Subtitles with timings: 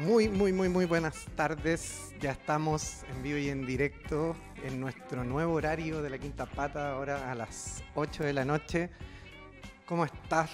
[0.00, 2.14] Muy, muy, muy, muy buenas tardes.
[2.20, 4.34] Ya estamos en vivo y en directo
[4.64, 8.88] en nuestro nuevo horario de la Quinta Pata, ahora a las 8 de la noche.
[9.84, 10.52] ¿Cómo estás,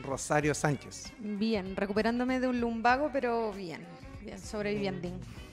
[0.00, 1.12] Rosario Sánchez?
[1.18, 3.80] Bien, recuperándome de un lumbago, pero bien,
[4.22, 5.08] bien, sobreviviendo.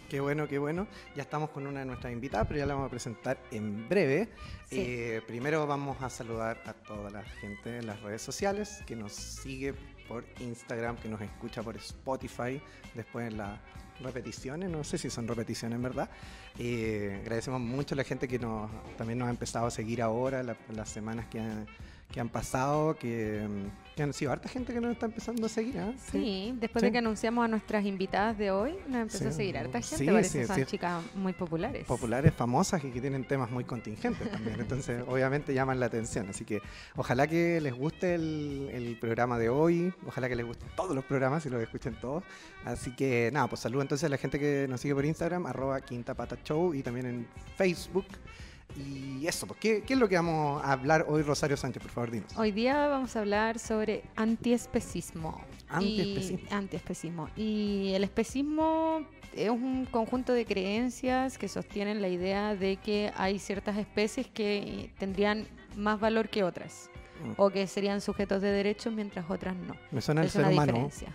[0.07, 0.85] Qué bueno, qué bueno.
[1.15, 4.29] Ya estamos con una de nuestras invitadas, pero ya la vamos a presentar en breve.
[4.69, 4.81] Sí.
[4.81, 9.13] Eh, primero vamos a saludar a toda la gente en las redes sociales que nos
[9.13, 9.73] sigue
[10.07, 12.61] por Instagram, que nos escucha por Spotify,
[12.95, 13.59] después en las
[14.01, 16.10] repeticiones, no sé si son repeticiones verdad.
[16.57, 20.43] Eh, agradecemos mucho a la gente que nos, también nos ha empezado a seguir ahora,
[20.43, 21.68] la- las semanas que han,
[22.11, 25.50] que han pasado, que, mm, que han sido harta gente que nos está empezando a
[25.50, 25.79] seguir.
[25.79, 25.93] ¿ah?
[26.11, 26.86] Sí, después Sí.
[26.88, 29.25] de que anunciamos a nuestras invitadas de hoy, nos empezó Sí.
[29.25, 30.66] a seguir harta gente, Sí, parece sí, son sí.
[30.66, 31.86] chicas muy populares.
[31.86, 34.59] populares, famosas y que tienen temas muy contingentes también.
[34.59, 36.28] Entonces, obviamente llaman la atención.
[36.30, 36.61] Así que
[36.95, 39.94] ojalá que les guste el, el programa de hoy.
[40.05, 42.23] Ojalá que les gusten todos los programas y los escuchen todos.
[42.66, 45.80] Así que nada, pues saludo entonces a la gente que nos sigue por Instagram, arroba
[45.81, 48.05] Quinta Pata Show y también en Facebook.
[48.77, 51.81] Y eso, pues, ¿qué, qué es lo que vamos a hablar hoy, Rosario Sánchez?
[51.81, 52.31] Por favor, dinos.
[52.38, 55.41] Hoy día vamos a hablar sobre antiespecismo.
[55.69, 56.47] Antiespecismo.
[56.50, 57.30] Y, antiespecismo.
[57.36, 63.39] Y el especismo es un conjunto de creencias que sostienen la idea de que hay
[63.39, 66.91] ciertas especies que tendrían más valor que otras.
[67.23, 67.33] Mm.
[67.38, 69.75] O que serían sujetos de derechos mientras otras no.
[69.91, 70.72] Me suena el es ser una humano.
[70.73, 71.09] diferencia.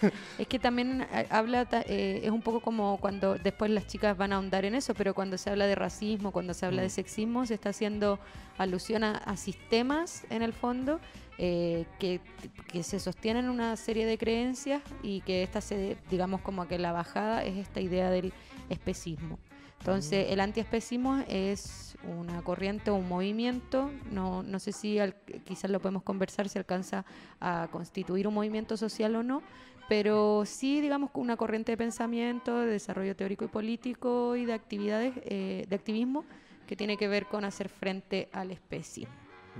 [0.38, 4.32] es que también eh, habla, eh, es un poco como cuando después las chicas van
[4.32, 6.84] a ahondar en eso, pero cuando se habla de racismo, cuando se habla Mm.
[6.84, 8.18] de sexismo, se está haciendo
[8.58, 11.00] alusión a, a sistemas en el fondo
[11.38, 12.20] eh, que,
[12.68, 16.92] que se sostienen una serie de creencias y que esta se, digamos como que la
[16.92, 18.32] bajada es esta idea del
[18.68, 19.38] especismo.
[19.82, 25.70] Entonces, el antiespecismo es una corriente o un movimiento, no, no sé si al- quizás
[25.72, 27.04] lo podemos conversar si alcanza
[27.40, 29.42] a constituir un movimiento social o no,
[29.88, 35.14] pero sí, digamos, una corriente de pensamiento, de desarrollo teórico y político y de actividades,
[35.24, 36.24] eh, de activismo
[36.68, 39.12] que tiene que ver con hacer frente al especismo.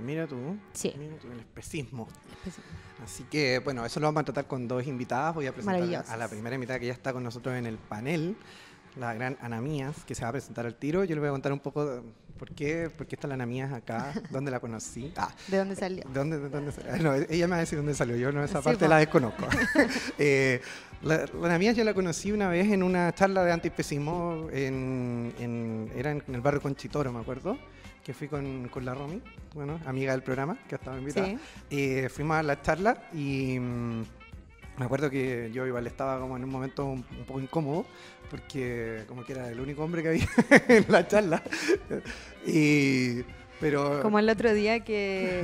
[0.03, 0.37] Mira tú.
[0.71, 0.93] Sí.
[0.97, 2.07] Mira tú, el especismo.
[2.37, 2.63] Especismo.
[3.03, 5.35] Así que, bueno, eso lo vamos a tratar con dos invitadas.
[5.35, 8.35] Voy a presentar a la primera invitada que ya está con nosotros en el panel,
[8.95, 11.03] la gran Ana Mías, que se va a presentar al tiro.
[11.03, 12.01] Yo le voy a contar un poco de
[12.37, 15.11] por qué, por qué está la Ana Mías acá, dónde la conocí.
[15.17, 16.03] Ah, ¿De dónde salió?
[16.07, 16.71] ¿de dónde, de dónde
[17.01, 18.89] no, ella me va a decir dónde salió, yo no, esa Sí, parte po.
[18.89, 19.47] la desconozco.
[20.19, 20.61] Eh,
[21.01, 25.33] la, la Ana Mías yo la conocí una vez en una charla de antiespecismo, en,
[25.39, 27.57] en- era en el barrio Conchitoro, me acuerdo,
[28.03, 29.21] que fui con, con la Romy,
[29.53, 31.27] bueno, amiga del programa, que ha estado invitada.
[31.27, 31.37] Sí.
[31.71, 34.03] Eh, fuimos a la charla y mm,
[34.77, 37.85] me acuerdo que yo igual estaba como en un momento un, un poco incómodo
[38.33, 40.27] porque como que era el único hombre que había
[40.67, 41.43] en la charla.
[42.47, 43.21] y,
[43.59, 45.43] pero Como el otro día que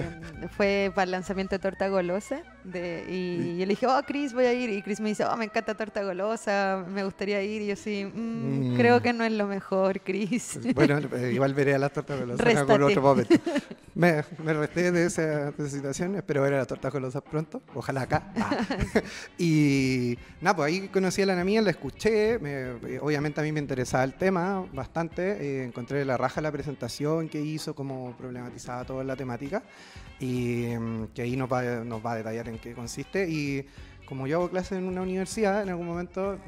[0.57, 4.45] fue para el lanzamiento de Torta Golosa de, y yo le dije, oh, Chris, voy
[4.45, 4.69] a ir.
[4.69, 7.61] Y Chris me dice, oh, me encanta Torta Golosa, me gustaría ir.
[7.61, 8.77] Y yo sí, "Mm, Mm.
[8.77, 10.59] creo que no es lo mejor, Chris.
[10.75, 12.83] bueno, eh, igual veré a las tortas golosas en algún Réstate.
[12.91, 13.35] otro momento.
[13.95, 17.61] Me, me resté de esa, de esa situación, espero ver a las tortas golosas pronto,
[17.73, 18.31] ojalá acá.
[18.37, 18.57] Ah.
[19.37, 23.43] y nada, pues ahí conocí a la Ana Mía, la escuché, me- eh, obviamente a
[23.43, 28.17] mí me interesaba el tema bastante, eh, encontré la raja la presentación que hizo, cómo
[28.17, 29.63] problematizaba toda la temática,
[30.19, 33.29] y mm, que ahí nos va, a detallar en qué consiste.
[33.29, 33.65] Y
[34.05, 36.39] como yo hago clases en una universidad, en algún momento eh,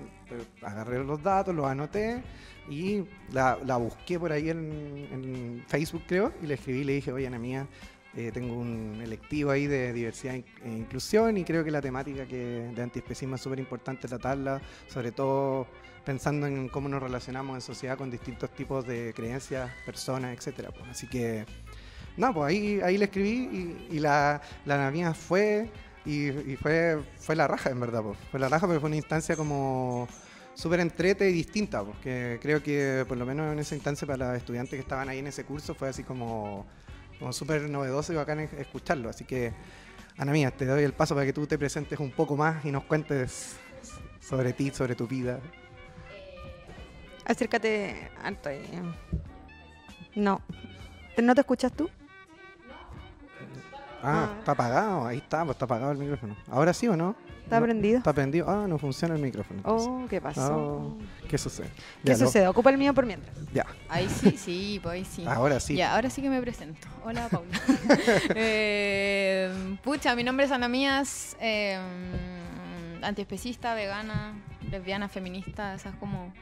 [0.61, 2.23] agarré los datos, los anoté
[2.69, 7.27] y la, busqué por ahí en, Facebook, creo, y le escribí y le dije, oye,
[7.27, 7.67] Ana mía,
[8.15, 12.71] eh, tengo un electivo ahí de diversidad e inclusión y creo que la temática que
[12.75, 15.67] de antiespecismo es súper importante tratarla, sobre todo
[16.05, 20.69] pensando en cómo nos relacionamos en sociedad con distintos tipos de creencias, personas, etcétera.
[20.71, 20.89] pues.
[20.89, 21.45] Así que,
[22.17, 25.69] no, pues ahí, ahí le escribí y, y la, la mía fue
[26.05, 28.01] y, y fue, fue la raja, en verdad.
[28.01, 28.17] pues.
[28.31, 30.07] Fue la raja, pero fue una instancia como
[30.53, 34.37] súper entrete y distinta, porque creo que por lo menos en esa instancia para los
[34.37, 36.65] estudiantes que estaban ahí en ese curso fue así como,
[37.19, 39.09] como súper novedoso y bacán es- escucharlo.
[39.09, 39.53] Así que,
[40.17, 42.71] Ana mía, te doy el paso para que tú te presentes un poco más y
[42.71, 43.55] nos cuentes
[44.19, 45.39] sobre ti, sobre tu vida.
[47.25, 48.61] Acércate alto ahí.
[50.15, 50.41] No.
[51.15, 51.89] ¿Te- ¿No te escuchas tú?
[54.03, 54.35] Ah, Ah.
[54.39, 56.35] está apagado, ahí está, pues está apagado el micrófono.
[56.49, 57.15] ¿Ahora sí o no?
[57.43, 57.97] ¿Está No, prendido?
[57.99, 58.49] Está prendido.
[58.49, 59.59] Ah, no funciona el micrófono.
[59.59, 59.87] entonces.
[59.91, 60.55] Oh, ¿qué pasó?
[60.57, 60.97] Oh,
[61.29, 61.67] ¿Qué sucede?
[62.03, 62.47] ¿Qué Ya, lo- sucede?
[62.47, 63.35] Ocupa el mío por mientras.
[63.53, 65.25] Ya, Ahí sí, sí, pues ahí sí.
[65.27, 65.75] ahora sí.
[65.75, 66.87] Ya, ahora sí que me presento.
[67.05, 67.51] Hola, Paula.
[68.35, 71.77] Eh, pucha, mi nombre es Ana Mías, eh,
[73.03, 74.33] antiespecista, vegana,
[74.69, 76.33] lesbiana, feminista, esas como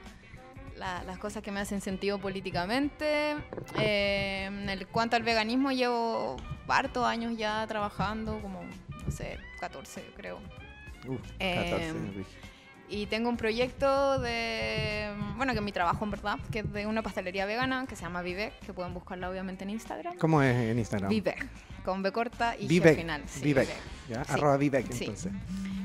[0.79, 3.35] la- las cosas que me hacen sentido políticamente.
[3.77, 6.37] Eh, en el, cuanto al veganismo, llevo
[6.67, 10.39] hartos años ya trabajando, como, no sé, 14 creo.
[11.07, 12.27] Uh, Eh, 14, Luis.
[12.91, 16.87] Y tengo un proyecto de, bueno, que es mi trabajo en verdad, que es de
[16.87, 20.17] una pastelería vegana que se llama Vivek, que pueden buscarla obviamente en Instagram.
[20.17, 21.07] ¿Cómo es en Instagram?
[21.09, 21.45] Vivek,
[21.85, 23.21] con B corta y G final.
[23.27, 23.41] sí.
[24.09, 24.25] ¿Ya?
[24.25, 24.31] Sí.
[24.33, 25.05] Arroba Vivek, Sí.
[25.05, 25.31] entonces.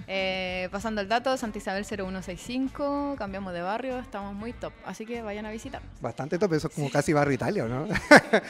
[0.06, 5.23] Eh, pasando el dato, Santa Isabel 0165, cambiamos de barrio, estamos muy top, así que
[5.23, 5.81] vayan a visitar.
[6.03, 7.87] Bastante top, eso es como casi barrio Italia, ¿no?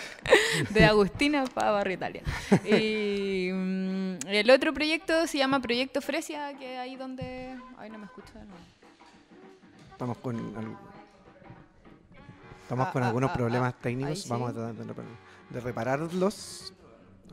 [0.70, 2.22] De Agustina para Barrio Italia.
[2.64, 7.56] Y mm, el otro proyecto se llama Proyecto Fresia, que ahí donde...
[7.78, 8.60] Ay, no me escucho de nuevo.
[9.92, 10.76] Estamos con, al-
[12.62, 14.22] Estamos Ah, con ah, algunos ah, problemas técnicos.
[14.22, 14.28] sí.
[14.28, 14.74] Vamos a tratar
[15.50, 16.73] de repararlos.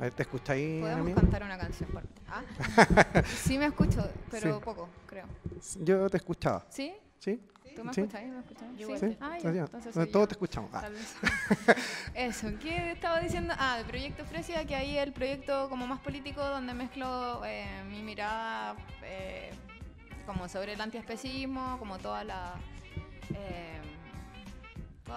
[0.02, 1.22] A ver, ¿te escucháis, Podemos amigo?
[1.22, 1.88] cantar una canción.
[1.92, 2.42] por- ¿Ah?
[3.44, 4.66] Sí me escucho, pero Sí.
[4.66, 5.26] poco, creo.
[5.82, 6.66] Yo te escuchaba.
[6.70, 6.92] ¿Sí?
[7.20, 7.40] ¿Sí?
[7.76, 8.02] ¿Tú me Sí.
[8.02, 8.24] escuchás?
[8.24, 8.68] ¿Me escuchás?
[8.80, 8.98] Yo Sí.
[9.12, 9.18] ¿Sí?
[9.22, 10.28] Ah, ya, entonces Todos yo.
[10.28, 10.72] te escuchamos.
[10.74, 11.16] Ah, Tal vez.
[12.16, 13.54] Eso, ¿qué estaba diciendo?
[13.60, 18.02] Ah, de Proyecto Fresia, que ahí el proyecto como más político donde mezclo eh, mi
[18.02, 19.52] mirada eh,
[20.26, 22.56] como sobre el antiespecismo, como toda la...
[23.36, 23.80] eh,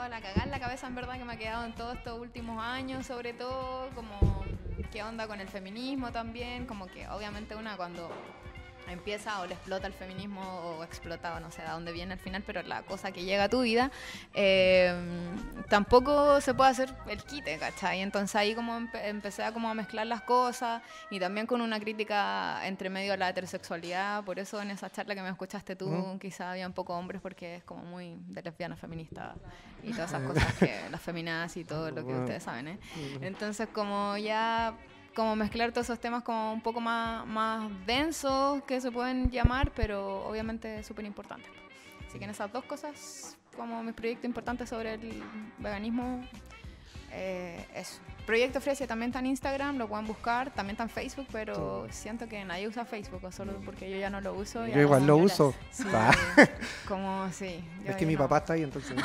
[0.08, 2.62] la cagada en la cabeza en verdad que me ha quedado en todos estos últimos
[2.62, 4.44] años, sobre todo como
[4.93, 8.11] qué onda con el feminismo también, como que obviamente una cuando
[8.88, 12.19] empieza o le explota el feminismo o explota o no sé de dónde viene al
[12.19, 13.90] final, pero la cosa que llega a tu vida,
[14.34, 14.94] eh,
[15.69, 18.00] tampoco se puede hacer el quite, ¿cachai?
[18.00, 21.81] Entonces ahí como empe- empecé a como a mezclar las cosas y también con una
[21.81, 25.88] crítica entre medio a la heterosexualidad, por eso en esa charla que me escuchaste tú
[25.90, 26.19] Ujú.
[26.19, 29.34] quizá había un poco hombres porque es como muy de lesbiana feminista
[29.82, 32.78] y todas esas cosas que las feminazis y todo lo que ustedes saben, ¿eh?
[33.20, 34.75] Entonces, como ya,
[35.14, 39.70] como mezclar todos esos temas como un poco más, más densos que se pueden llamar,
[39.75, 41.49] pero obviamente súper importantes.
[42.08, 45.22] Así que en esas dos cosas, como mis proyectos importantes sobre el
[45.58, 46.20] veganismo,
[47.12, 48.00] eh, eso.
[48.26, 52.26] Proyecto Fresia también está en Instagram, lo pueden buscar, también está en Facebook, pero siento
[52.26, 54.66] que nadie usa Facebook, solo porque yo ya no lo uso.
[54.66, 55.55] Yo igual lo uso.
[55.70, 56.11] Sí, Ah,
[56.88, 57.62] como sí.
[57.84, 58.20] yo es que mi no.
[58.20, 58.96] papá está ahí, entonces.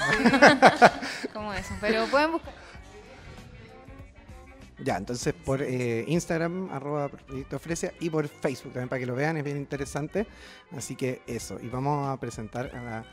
[1.34, 2.54] Como eso, pero pueden buscar.
[4.84, 7.60] Ya, entonces por eh, Instagram, arroba Proyecto
[8.00, 10.26] y por Facebook también para que lo vean, es bien interesante.
[10.76, 13.06] Así que eso, y vamos a presentar a la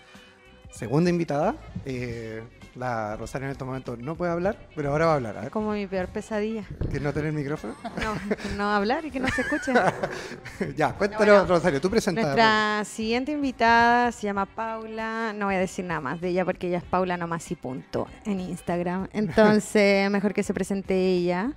[0.77, 1.57] segunda invitada.
[1.85, 2.43] Eh,
[2.75, 5.39] la Rosario en estos momentos no puede hablar, pero ahora va a hablar.
[5.39, 6.65] A ver, Como mi peor pesadilla.
[6.81, 7.75] ¿quieres no tener micrófono?
[8.05, 9.73] No, no hablar y que no se escuche.
[10.77, 12.25] ya, cuéntanos, Bueno, Rosario, tú presentas.
[12.25, 15.33] Nuestra siguiente invitada se llama Paula.
[15.35, 18.07] No voy a decir nada más de ella porque ella es Paula nomás y punto
[18.27, 19.09] en Instagram.
[19.13, 21.53] Entonces, mejor que se presente ella.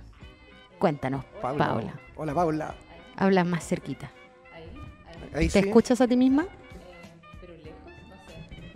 [0.78, 1.66] Cuéntanos, Paula.
[1.68, 1.94] Paula.
[2.16, 2.74] Hola, Paula.
[3.16, 4.10] Habla más cerquita.
[5.34, 5.68] Ahí ¿Te sí.
[5.68, 6.46] escuchas a ti misma?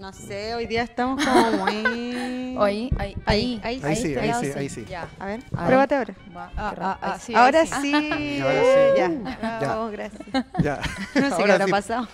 [0.04, 2.54] No sé, hoy día estamos como muy...
[2.58, 4.84] Hoy, ahí, Ahí, ahí, Ahí sí, ahí ahí sí, ahí sí.
[4.86, 5.08] Ya.
[5.18, 5.64] A ver, Ahí.
[5.66, 6.14] pruébate ahora.
[6.36, 7.90] Va, Ah, qué ah, ah, sí, ahora sí.
[8.36, 8.98] Y ahora sí.
[8.98, 9.58] Ya, Ya.
[9.60, 10.22] bravo, gracias.
[10.62, 10.76] Ya.
[11.14, 11.70] No sé qué Ahora habrá sí.
[11.70, 12.08] pasado.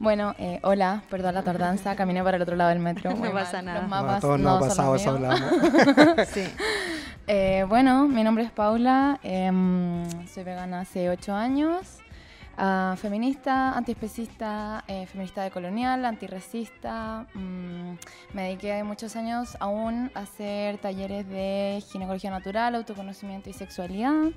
[0.00, 3.14] Bueno, eh, hola, perdón la tardanza, caminé para el otro lado del metro.
[3.14, 3.78] No pasa nada.
[3.82, 6.28] Los No, mapas todos no nos ha son pasado los eso, hablamos.
[6.30, 6.42] Sí.
[7.28, 11.97] Eh, bueno, mi nombre es Paula, em, soy vegana hace ocho años,
[12.58, 17.26] ah, feminista, antiespecista, eh, feminista decolonial, antirracista.
[17.34, 17.92] mm,
[18.34, 24.32] me dediqué muchos años aún a hacer talleres de ginecología natural, autoconocimiento y sexualidad.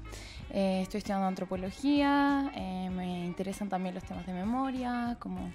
[0.52, 5.52] Eh, estoy estudiando antropología, eh, me interesan también los temas de memoria, como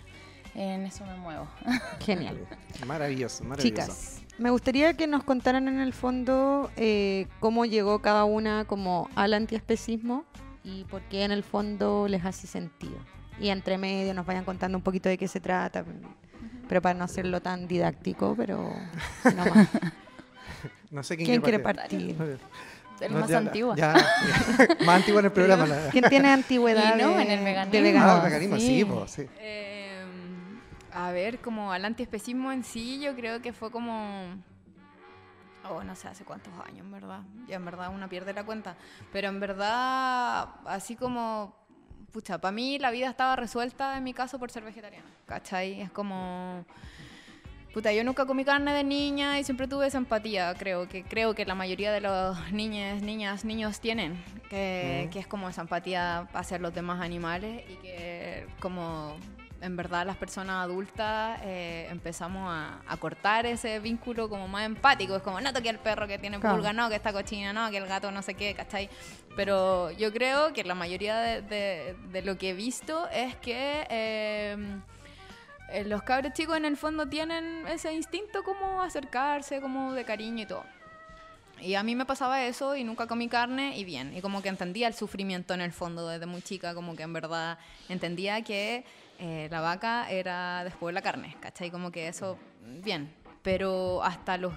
[0.55, 1.47] en eso me muevo.
[2.01, 2.47] Genial.
[2.87, 3.83] Maravilloso, maravilloso.
[3.83, 9.09] Chicas, me gustaría que nos contaran en el fondo eh, cómo llegó cada una como
[9.15, 10.25] al antiespecismo
[10.67, 12.97] y por qué en el fondo les hace sentido.
[13.41, 15.85] Y entre medio nos vayan contando un poquito de qué se trata,
[16.69, 18.71] pero para no hacerlo tan didáctico, pero
[19.37, 19.69] no más.
[20.91, 22.15] No sé quién, ¿Quién quiere partir.
[22.17, 22.39] partir?
[23.01, 23.75] El No, más ya- antigua.
[23.77, 23.93] ya-
[24.87, 25.67] más antigua en el programa.
[25.67, 27.79] la- ¿Quién tiene antigüedad Y no, de, en el de veganismo.
[27.79, 28.17] Ah, vegano?
[28.17, 28.85] el veganismo, sí, sí.
[28.85, 29.27] po, sí.
[29.41, 30.05] Eh,
[30.93, 34.37] a ver, como al antiespecismo en sí, yo creo que fue como.
[35.71, 37.21] Oh, no sé hace cuántos años, en verdad.
[37.49, 38.77] Ya en verdad uno pierde la cuenta.
[39.13, 41.55] Pero en verdad, así como.
[42.13, 45.07] Pucha, para mí la vida estaba resuelta en mi caso por ser vegetariana.
[45.27, 45.81] ¿Cachai?
[45.83, 46.65] Es como.
[47.75, 51.35] Puta, yo nunca comí carne de niña y siempre tuve esa empatía, creo que creo
[51.35, 55.13] que la mayoría de los niños, niñas, niños tienen, que, Ujú.
[55.13, 59.17] que es como esa empatía hacia los demás animales y que como
[59.67, 65.17] en verdad las personas adultas eh, empezamos a, a cortar ese vínculo como más empático,
[65.17, 66.57] es como no toque al perro que tiene Claro.
[66.57, 68.89] pulga, no, que está cochina, no, que el gato no sé qué, ¿cachai?
[69.37, 73.87] Pero yo creo que la mayoría de, de- de lo que he visto es que...
[73.91, 74.57] eh,
[75.69, 80.45] eh, los cabros chicos en el fondo tienen ese instinto como acercarse, como de cariño
[80.45, 80.65] y todo.
[81.61, 84.17] Y a mí me pasaba eso y nunca comí carne y bien.
[84.17, 87.13] Y como que entendía el sufrimiento en el fondo desde muy chica, como que en
[87.13, 87.59] verdad
[87.89, 88.85] entendía que
[89.19, 91.71] eh, la vaca era después la carne, ¿cachai?
[91.71, 92.39] Como que eso,
[92.83, 93.13] bien.
[93.43, 94.55] Pero hasta los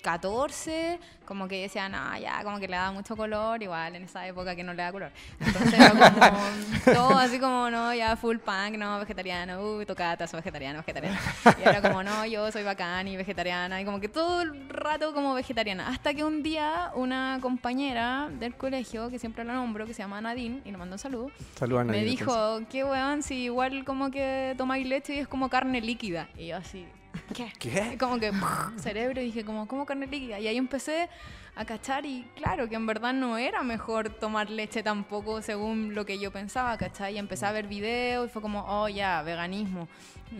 [0.00, 4.26] 14, como que decían, ah, ya, como que le da mucho color, igual en esa
[4.26, 5.12] época que no le da color.
[5.38, 6.40] Entonces era como
[6.92, 11.18] todo así como, no, ya full punk, no, vegetariano, uy, tocata, soy vegetariano, vegetariano.
[11.58, 15.14] Y era como, no, yo soy bacán y vegetariana, y como que todo el rato
[15.14, 15.88] como vegetariana.
[15.88, 20.20] Hasta que un día una compañera del colegio, que siempre la nombro, que se llama
[20.20, 24.10] Nadine, y le mando un saludo, Saludos a me dijo, qué weón, si igual como
[24.10, 26.28] que tomáis leche y es como carne líquida.
[26.36, 26.86] Y yo así,
[27.34, 27.52] ¿qué?
[27.58, 27.96] ¿Qué?
[27.98, 28.32] Como que
[28.76, 30.38] cerebro y dije como, ¿cómo carne líquida?
[30.40, 31.08] Y ahí empecé
[31.56, 36.06] a cachar y claro que en verdad no era mejor tomar leche tampoco según lo
[36.06, 37.14] que yo pensaba, ¿cachai?
[37.14, 39.88] Y empecé a ver videos y fue como, oh ya, veganismo.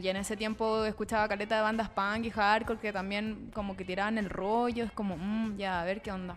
[0.01, 3.85] Y en ese tiempo escuchaba caleta de bandas punk y hardcore que también como que
[3.85, 6.37] tiraban el rollo, es como, mmm, ya, a ver qué onda.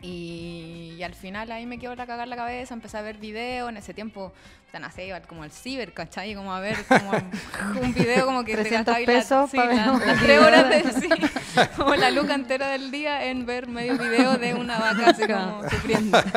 [0.00, 3.68] Y, y al final ahí me quedó la cagar la cabeza, empecé a ver videos,
[3.68, 4.32] en ese tiempo,
[4.74, 6.34] o sea, sé, iba como al ciber, ¿cachai?
[6.34, 7.10] Como a ver como
[7.82, 11.08] un video como que 300 gastabas pesos sí, la- las tres horas de, sí,
[11.76, 15.68] como la luca entera del día en ver medio video de una vaca así como
[15.68, 16.18] sufriendo.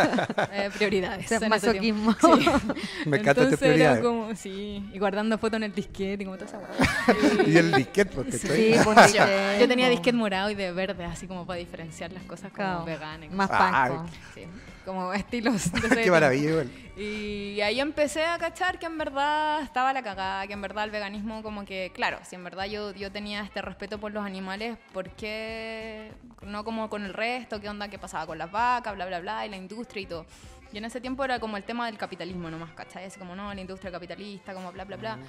[0.52, 1.32] Eh, prioridades.
[1.32, 2.14] En ese masoquismo.
[2.14, 2.28] Sí.
[3.06, 4.04] Me encanta Entonces este era prioridades.
[4.04, 7.48] como, sí, y guardando fotos en el disquete y como toda esa hueá.
[7.48, 9.14] Y el disquete, porque Sí, estoy- pues,
[9.60, 12.86] Yo, tenía disquete morado y de verde, así como para diferenciar las cosas como Claro.
[12.86, 13.32] veganas.
[13.32, 14.06] Más Ah, panco.
[14.34, 14.42] Sí,
[14.86, 15.72] como estilos.
[15.94, 16.72] Qué maravilla, igual.
[16.98, 20.92] Y ahí empecé a cachar que en verdad estaba la cagada, que en verdad el
[20.92, 24.78] veganismo como que, claro, si en verdad yo, yo tenía este respeto por los animales,
[24.94, 27.60] ¿por qué no como con el resto?
[27.60, 27.90] ¿Qué onda?
[27.90, 28.96] ¿Qué pasaba con las vacas?
[28.96, 30.26] Bla, bla, bla, y la industria y todo.
[30.72, 33.06] Y en ese tiempo era como el tema del capitalismo nomás, ¿cachai?
[33.06, 35.20] Así como, no, la industria capitalista, como bla, bla, bla.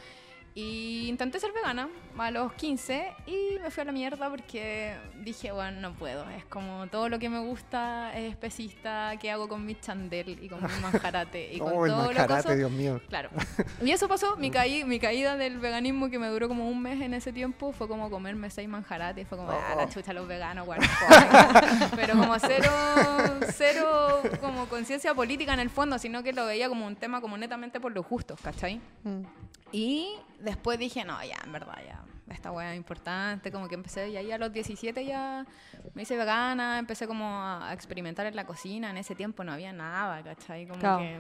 [0.59, 1.87] Y intenté ser vegana
[2.17, 6.27] a los 15 y me fui a la mierda porque dije, bueno, no puedo.
[6.31, 10.49] Es como todo lo que me gusta es especista, qué hago con mi chandel y
[10.49, 12.55] con mi manjarate y con Oh, el todo lo manjarate, cosa.
[12.55, 13.03] Dios mío.
[13.11, 13.29] Claro.
[13.83, 17.03] Y eso pasó, mi, caí, mi caída del veganismo que me duró como un mes
[17.03, 20.65] en ese tiempo fue como comerme seis manjarates, fue como, ah, la chucha los veganos,
[20.67, 20.87] bueno,
[21.95, 22.71] Pero como cero,
[23.53, 27.37] cero como conciencia política en el fondo, sino que lo veía como un tema como
[27.37, 28.81] netamente por los gustos, ¿cachai?
[29.05, 29.23] Mm.
[29.73, 30.09] Y
[30.41, 32.01] después dije, no, ya, en verdad, ya,
[32.33, 35.45] esta weá es importante, como que empecé, y ahí a los 17 ya
[35.95, 39.73] me hice vegana, empecé como a, experimentar en la cocina, en ese tiempo no había
[39.73, 40.67] nada, ¿cachai?
[40.67, 40.99] Como Claro.
[41.01, 41.19] que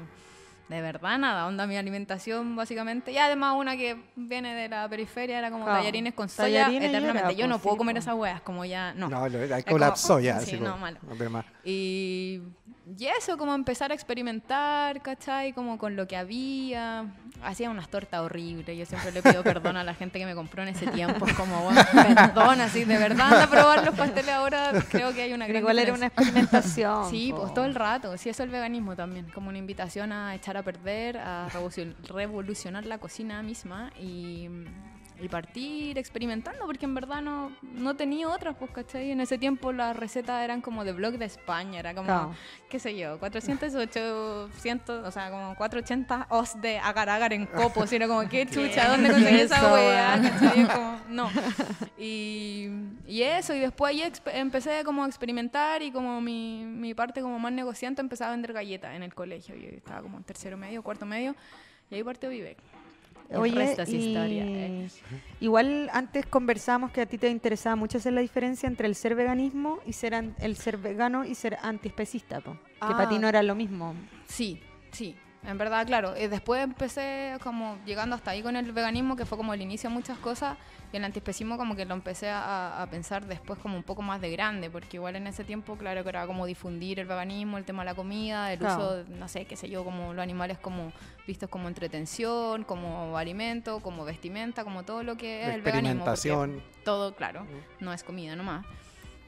[0.68, 5.38] de verdad nada, onda mi alimentación básicamente, y además una que viene de la periferia
[5.38, 5.78] era como Claro.
[5.80, 8.04] tallarines con soya Tallarines eternamente, era, yo no pues, puedo comer pues.
[8.04, 9.08] esas weas, como ya, no.
[9.08, 10.40] No, lo, hay Es colapsó ya.
[10.40, 10.98] sí, así no, como- malo.
[11.64, 12.42] Y,
[12.98, 15.52] y eso, como empezar a experimentar, ¿cachai?
[15.52, 17.04] Como con lo que había.
[17.43, 18.76] Hacía unas tortas horribles.
[18.76, 21.26] Yo siempre le pido perdón a la gente que me compró en ese tiempo.
[21.37, 24.73] Como, bueno, perdón, así, de verdad, anda a probar los pasteles ahora.
[24.90, 27.11] Creo que hay una gran igual era una experimentación.
[27.11, 27.43] Sí, po.
[27.43, 28.16] pues todo el rato.
[28.16, 29.26] Sí, eso es el veganismo también.
[29.35, 34.49] Como una invitación a echar a perder, a revolucion- revolucionar la cocina misma y,
[35.20, 39.11] y partir experimentando, porque en verdad no, no tenía otras, pues, ¿cachai?
[39.12, 42.35] En ese tiempo las recetas eran como de blog de España, era como, Claro.
[42.68, 47.90] qué sé yo, 400, 800, o sea, como 480 os de agar agar en copos.
[47.92, 50.20] Y era como, qué chucha, ¿dónde conseguí esa weá?
[50.20, 50.66] ¿cachai?
[50.68, 51.30] Como, no.
[51.96, 52.68] Y,
[53.06, 54.02] y eso, y después ahí
[54.35, 58.52] empecé como a experimentar y como mi, mi parte como más negociante empecé a vender
[58.52, 59.54] galletas en el colegio.
[59.56, 61.35] Yo estaba como en tercero medio, cuarto medio,
[61.90, 62.58] y ahí partió Vivek.
[63.30, 64.45] El Oye, resto es y- historia.
[64.47, 64.88] eh.
[65.40, 69.14] igual antes conversábamos que a ti te interesaba mucho hacer la diferencia entre el ser
[69.14, 72.52] veganismo y ser an- el ser vegano y ser antiespecista, po.
[72.75, 73.21] que para ti Ah.
[73.21, 73.95] no era lo mismo.
[74.26, 74.61] Sí,
[74.92, 75.16] sí.
[75.45, 76.14] En verdad, claro.
[76.16, 79.88] eh, después empecé como llegando hasta ahí con el veganismo, que fue como el inicio
[79.90, 80.57] de muchas cosas.
[80.93, 84.21] Y el antiespecismo como que lo empecé a, a pensar después como un poco más
[84.21, 87.64] de grande, porque igual en ese tiempo, claro, que era como difundir el veganismo, el
[87.64, 88.76] tema de la comida, el Claro.
[89.02, 90.93] uso, no sé, qué sé yo, como los animales como
[91.26, 96.05] vistos como entretención, como alimento, como vestimenta, como todo lo que es el veganismo.
[96.05, 96.62] Experimentación.
[96.85, 97.47] todo, claro,
[97.81, 98.64] no es comida nomás.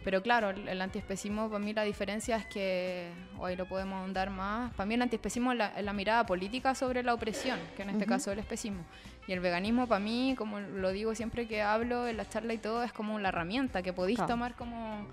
[0.05, 4.31] Pero claro, el, el antiespecismo, para mí la diferencia es que, hoy lo podemos ahondar
[4.31, 7.83] más, para mí el antiespecismo es la, es la mirada política sobre la opresión, que
[7.83, 8.09] en este Ujú.
[8.15, 8.85] caso es el especismo.
[9.27, 12.59] Y el veganismo para mí, como lo digo siempre que hablo en la charla y
[12.59, 14.35] todo, es como la herramienta que podéis Claro.
[14.35, 15.07] tomar como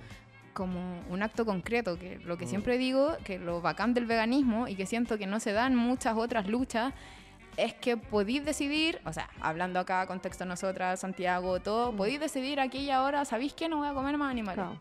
[0.54, 2.48] como un acto concreto, que lo que Mm.
[2.48, 6.16] siempre digo, que lo bacán del veganismo y que siento que no se dan muchas
[6.16, 6.94] otras luchas,
[7.58, 11.98] es que podéis decidir, o sea, hablando acá, contexto nosotras, Santiago, todo, Mm.
[11.98, 14.64] podéis decidir aquí y ahora, ¿sabéis que no voy a comer más animales?
[14.64, 14.80] Claro.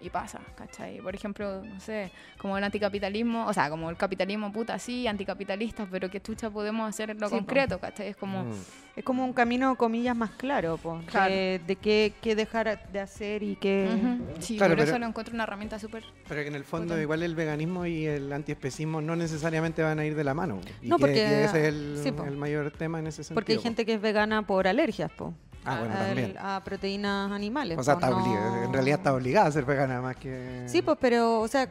[0.00, 1.00] Y pasa, ¿cachai?
[1.00, 5.88] Por ejemplo, no sé, como el anticapitalismo, o sea, como el capitalismo puta, sí, anticapitalistas,
[5.90, 7.38] pero que chucha podemos hacer en lo Sí, po.
[7.38, 8.08] concreto, ¿cachai?
[8.08, 8.52] Es como, Mm.
[8.96, 11.30] Es como un camino, comillas, más claro, po, Claro.
[11.34, 13.90] de, de qué, qué dejar de hacer y qué...
[13.94, 16.02] ujú, sí, Claro, por eso pero- lo encuentro una herramienta súper...
[16.26, 17.02] Pero que en el fondo Potente.
[17.02, 20.60] igual el veganismo y el antiespecismo no necesariamente van a ir de la mano.
[20.80, 23.34] Y No, que- porque- que ese es el, sí, el mayor tema en ese sentido.
[23.34, 23.64] Porque hay po.
[23.64, 25.34] gente que es vegana por alergias, po.
[25.66, 26.34] Ah, bueno, a, también.
[26.38, 27.78] a proteínas animales.
[27.78, 30.64] O sea, está no- obligada- en realidad está obligada a ser vegana más que...
[30.66, 31.68] Sí, pues, pero, o sea,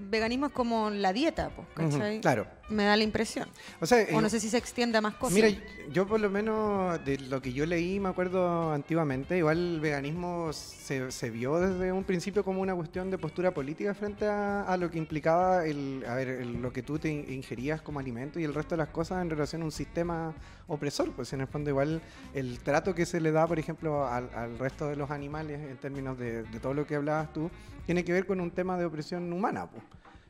[0.00, 2.20] veganismo es como la dieta, pues, ¿cachai?
[2.20, 2.46] claro.
[2.70, 3.48] Me da la impresión.
[3.80, 5.34] O sea, O eh, no sé si se extiende a más cosas.
[5.34, 5.48] Mira,
[5.90, 10.52] yo por lo menos de lo que yo leí, me acuerdo antiguamente, igual el veganismo
[10.52, 14.76] se, se vio desde un principio como una cuestión de postura política frente a, a
[14.76, 18.38] lo que implicaba el, a ver, el- lo que tú te in- ingerías como alimento
[18.38, 20.34] y el resto de las cosas en relación a un sistema
[20.66, 21.12] opresor.
[21.12, 22.02] Pues en el fondo igual
[22.34, 25.76] el trato que se le da, por ejemplo, al, al resto de los animales en
[25.78, 27.50] términos de, de todo lo que hablabas tú,
[27.86, 29.82] tiene que ver con un tema de opresión humana, pues,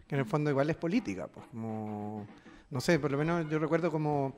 [0.09, 2.27] que en el fondo igual es política, pues, como
[2.71, 4.35] no sé, por lo menos yo recuerdo como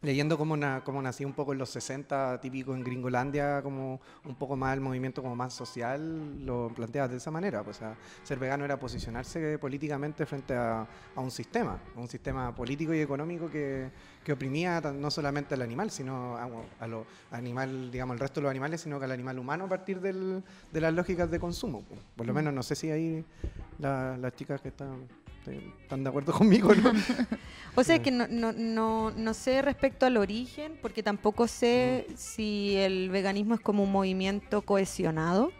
[0.00, 4.34] leyendo cómo, na- cómo nací un poco en los 60, típico en Gringolandia, como un
[4.36, 7.62] poco más el movimiento como más social, lo planteabas de esa manera.
[7.64, 10.86] Pues, o sea, ser vegano era posicionarse políticamente frente a,
[11.16, 13.90] a un sistema, a un sistema político y económico que,
[14.22, 16.48] que oprimía no solamente al animal, sino a,
[16.80, 19.68] a lo animal, digamos, el resto de los animales, sino que al animal humano a
[19.68, 21.82] partir del- de las lógicas de consumo.
[21.88, 22.00] pues.
[22.16, 23.24] Por lo menos no sé si ahí
[23.80, 25.08] la- las chicas que están,
[25.82, 26.92] están de acuerdo conmigo, ¿no?
[27.76, 32.12] O sea, que no, no, no, no sé respecto al origen, porque tampoco sé Mm.
[32.16, 35.52] si el veganismo es como un movimiento cohesionado.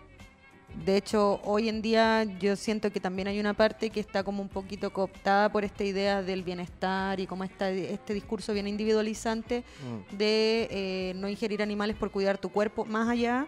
[0.85, 4.43] De hecho, hoy en día yo siento que también hay una parte que está como
[4.43, 9.63] un poquito cooptada por esta idea del bienestar y como esta, este discurso bien individualizante
[9.83, 10.17] Mm.
[10.17, 13.47] de eh, no ingerir animales por cuidar tu cuerpo, más allá,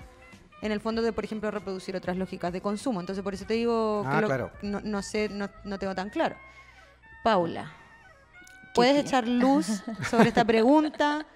[0.62, 3.00] en el fondo de, por ejemplo, reproducir otras lógicas de consumo.
[3.00, 4.50] Entonces, por eso te digo Ah, que lo- claro.
[4.62, 6.36] no, no sé, no, no tengo tan claro.
[7.24, 7.72] Paula,
[8.74, 11.26] ¿puedes echar luz sobre esta pregunta?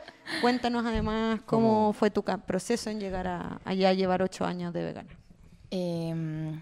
[0.41, 1.93] Cuéntanos además cómo ¿Cómo?
[1.93, 5.11] fue tu proceso en llegar a, allá a llevar ocho años de vegana.
[5.71, 6.61] Em,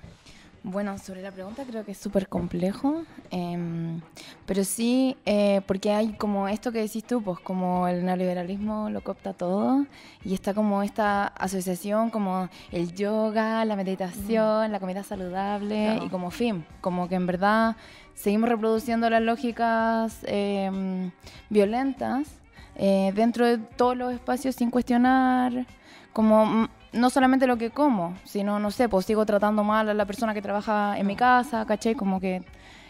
[0.64, 4.00] bueno, sobre la pregunta creo que es súper complejo, em,
[4.46, 9.02] pero sí, eh, porque hay como esto que decís tú, pues como el neoliberalismo lo
[9.02, 9.86] copta todo
[10.24, 16.30] y está como esta asociación como el yoga, la meditación, la comida saludable y como
[16.30, 17.76] fin, como que en verdad
[18.14, 21.10] seguimos reproduciendo las lógicas em,
[21.50, 22.28] violentas
[22.76, 25.66] eh, dentro de todos los espacios sin cuestionar,
[26.12, 30.04] como no solamente lo que como, sino, no sé, pues sigo tratando mal a la
[30.04, 31.94] persona que trabaja en mi casa, ¿cachai?
[31.94, 32.42] Como que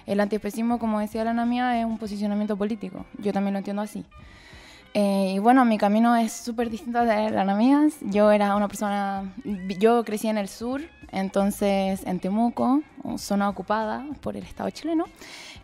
[0.06, 3.06] el antiespecismo, como decía la mía, es un posicionamiento político.
[3.18, 4.04] Yo también lo entiendo así.
[4.94, 7.86] Eh, y bueno, mi camino es súper distinto al de la Ana mía.
[8.02, 9.32] Yo era una persona,
[9.78, 12.82] yo crecí en el sur, entonces en Temuco,
[13.16, 15.04] zona ocupada por el Estado chileno.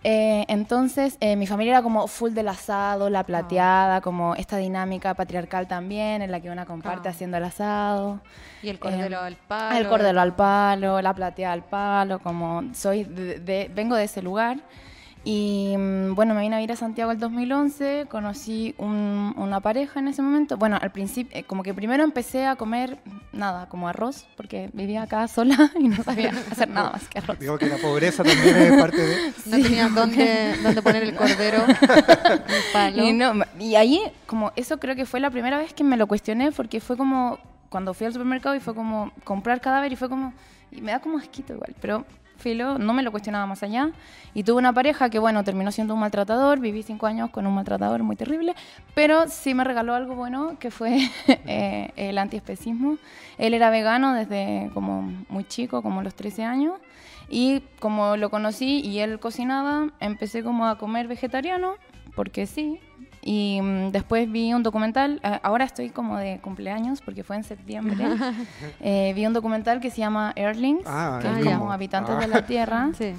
[0.04, 5.14] Eh, entonces, eh, mi familia era como full del asado, la plateada, como esta dinámica
[5.14, 7.10] patriarcal también, en la que una comparte Ah.
[7.10, 8.20] haciendo el asado.
[8.62, 9.76] Y el cordero Em, al palo.
[9.78, 14.22] El cordero al palo, la plateada al palo, como soy de, de- vengo de ese
[14.22, 14.58] lugar.
[15.24, 20.00] Y mm, bueno, me vine a ir a Santiago el 2011, conocí un- una pareja
[20.00, 20.56] en ese momento.
[20.56, 22.98] Bueno, al principio, eh, como que primero empecé a comer
[23.32, 27.38] nada, como arroz, porque vivía acá sola y no sabía hacer nada más que arroz.
[27.38, 29.32] Digo que la pobreza también es parte de...
[29.46, 31.64] No tenías dónde, dónde poner el cordero.
[31.66, 33.04] el palo.
[33.04, 36.06] Y, no, y ahí, como eso creo que fue la primera vez que me lo
[36.06, 40.08] cuestioné, porque fue como cuando fui al supermercado y fue como comprar cadáver y fue
[40.08, 40.32] como,
[40.70, 42.06] y me da como asquito igual, pero
[42.38, 43.90] filo, no me lo cuestionaba más allá.
[44.34, 47.54] Y tuve una pareja que, bueno, terminó siendo un maltratador, viví cinco años con un
[47.54, 48.54] maltratador muy terrible,
[48.94, 50.98] pero sí me regaló algo bueno, que fue
[51.28, 52.98] eh, el antiespecismo.
[53.36, 56.74] Él era vegano desde como muy chico, como los 13 años.
[57.28, 61.74] Y como lo conocí y él cocinaba, empecé como a comer vegetariano,
[62.14, 62.80] porque sí.
[63.22, 67.96] Y mm, después vi un documental, ahora estoy como de cumpleaños, porque fue en septiembre.
[68.80, 72.20] Eh, vi un documental que se llama Earthlings, Ah, que es como habitantes Ah.
[72.20, 72.90] de la Tierra.
[72.98, 73.14] Sí.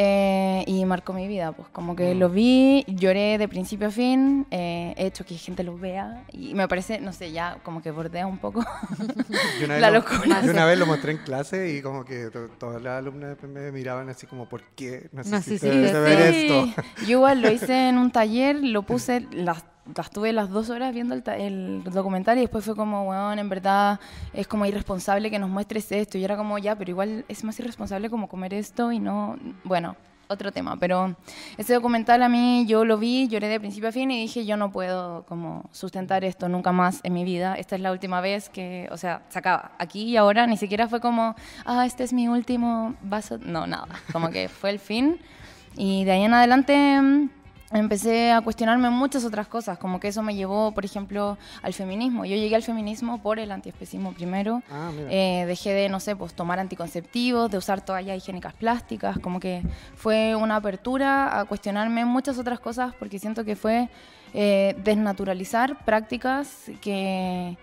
[0.00, 2.18] Eh, y marcó mi vida, pues como que Mm.
[2.20, 6.54] lo vi, lloré de principio a fin, eh, he hecho que gente lo vea y
[6.54, 8.64] me parece, no sé, ya como que bordea un poco.
[9.58, 10.40] Yo una, vez La lo, locura.
[10.44, 13.72] yo una vez lo mostré en clase y como que to- todas las alumnas me
[13.72, 16.82] miraban así como, ¿por qué necesito Necesitas- ver Sí, esto?
[17.02, 20.92] Yo igual lo hice en un taller, lo puse, las, las tuve las dos horas
[20.92, 24.00] viendo el, el documental y después fue como, weón, en verdad
[24.32, 26.18] es como irresponsable que nos muestres esto.
[26.18, 29.96] Y era como, ya, pero igual es más irresponsable como comer esto y no, bueno,
[30.28, 31.16] otro tema, pero
[31.56, 34.56] ese documental a mí yo lo vi, lloré de principio a fin y dije yo
[34.56, 37.54] no puedo como sustentar esto nunca más en mi vida.
[37.54, 39.72] Esta es la última vez que, o sea, se acaba.
[39.78, 43.38] Aquí y ahora ni siquiera fue como, ah, este es mi último vaso.
[43.38, 43.88] No, nada.
[44.12, 45.18] Como que fue el fin.
[45.76, 47.28] Y de ahí en adelante
[47.72, 52.24] empecé a cuestionarme muchas otras cosas, como que eso me llevó, por ejemplo, al feminismo.
[52.24, 54.62] Yo llegué al feminismo por el antiespecismo primero.
[54.70, 54.90] Ah.
[55.10, 59.62] Eh, dejé de, no sé, pues tomar anticonceptivos, de usar toallas higiénicas plásticas, como que
[59.94, 63.88] fue una apertura a cuestionarme muchas otras cosas porque siento que fue
[64.34, 67.56] eh, desnaturalizar prácticas que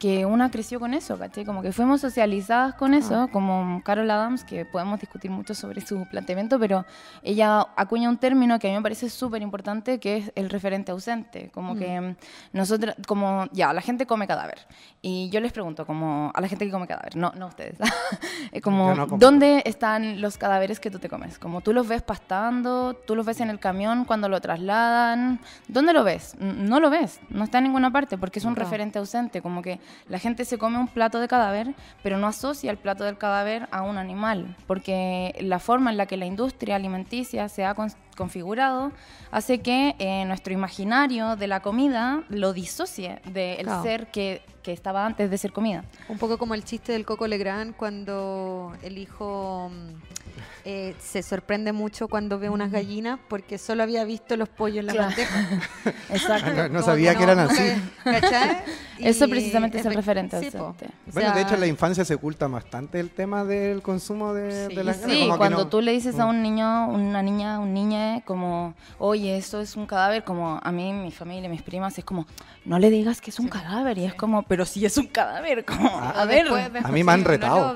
[0.00, 1.44] que una creció con eso, ¿cachai?
[1.44, 6.06] Como que fuimos socializadas con eso, como Carol Adams, que podemos discutir mucho sobre su
[6.10, 6.86] planteamiento, pero
[7.22, 10.90] ella acuña un término que a mí me parece súper importante, que es el referente
[10.90, 11.50] ausente.
[11.52, 12.16] Como que
[12.54, 14.66] nosotros, como, ya, la gente come cadáver.
[15.02, 17.78] Y yo les pregunto, como, a la gente que come cadáver, no, no ustedes.
[18.52, 19.06] Es como, no.
[19.06, 21.38] ¿dónde están los cadáveres que tú te comes?
[21.38, 25.40] Como tú los ves pastando, tú los ves en el camión cuando lo trasladan.
[25.68, 26.36] ¿Dónde lo ves?
[26.40, 28.60] No lo ves, no está en ninguna parte porque es un No.
[28.60, 29.42] referente ausente.
[29.42, 33.04] Como que la gente se come un plato de cadáver, pero no asocia el plato
[33.04, 37.64] del cadáver a un animal, porque la forma en la que la industria alimenticia se
[37.64, 37.74] ha
[38.16, 38.92] configurado
[39.30, 43.82] hace que eh, nuestro imaginario de la comida lo disocie del Claro.
[43.82, 45.84] ser que, que estaba antes de ser comida.
[46.08, 51.72] Un poco como el chiste del Coco Legrand cuando el hijo mm, eh, se sorprende
[51.72, 55.08] mucho cuando ve unas gallinas porque solo había visto los pollos en la Claro.
[55.08, 55.48] bandeja.
[56.10, 56.52] Exacto.
[56.54, 57.62] No, no sabía que eran así.
[58.04, 58.58] ¿Cachai?
[58.98, 60.54] Eso precisamente es el efe- referente sí.
[60.58, 60.74] O
[61.14, 64.74] Bueno, de hecho en la infancia se oculta bastante el tema del consumo de, Sí.
[64.74, 66.28] de las carnes, sí, como cuando no- tú le dices a Mm.
[66.28, 70.92] un niño, una niña, un niño, como, oye, eso es un cadáver, como a mí,
[70.92, 72.26] mi familia, mis primas, es como,
[72.66, 75.64] no le digas que es un cadáver, y es como, pero sí es un cadáver,
[75.64, 76.42] como, a O ver.
[76.44, 77.74] después- después A mí me han retado.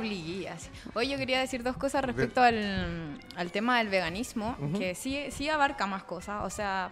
[0.95, 2.55] Oye, yo quería decir dos cosas respecto al,
[3.37, 4.79] al tema del veganismo, Ujú.
[4.79, 6.43] que sí, sí abarca más cosas.
[6.45, 6.91] O sea,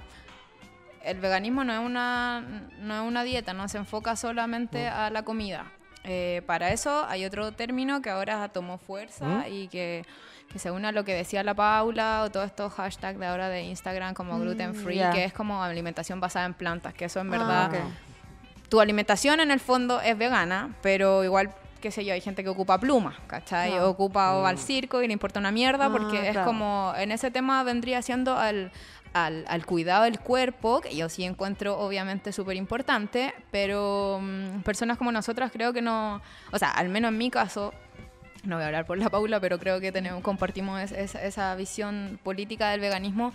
[1.04, 2.40] el veganismo no es una,
[2.78, 5.66] no es una dieta, no se enfoca solamente a la comida.
[6.04, 9.44] Eh, para eso hay otro término que ahora tomó fuerza ¿Mm?
[9.52, 10.04] y que,
[10.52, 13.48] que se une a lo que decía la Paula o todos estos hashtags de ahora
[13.48, 15.10] de Instagram como Mm, gluten free, ya.
[15.12, 18.68] que es como alimentación basada en plantas, que eso en Ah, verdad ok.
[18.68, 21.50] tu alimentación en el fondo es vegana, pero igual,
[21.82, 23.72] qué sé yo, hay gente que ocupa plumas, ¿cachai?
[23.72, 23.90] Claro.
[23.90, 26.46] Ocupa o va al circo y le importa una mierda Ah, porque es claro.
[26.46, 28.72] como, en ese tema vendría siendo al,
[29.12, 34.96] al, al cuidado del cuerpo, que yo sí encuentro obviamente súper importante, pero mm, personas
[34.96, 37.74] como nosotras creo que no, o sea, al menos en mi caso,
[38.44, 41.54] no voy a hablar por la Paula, pero creo que tenemos, compartimos es- es- esa
[41.56, 43.32] visión política del veganismo.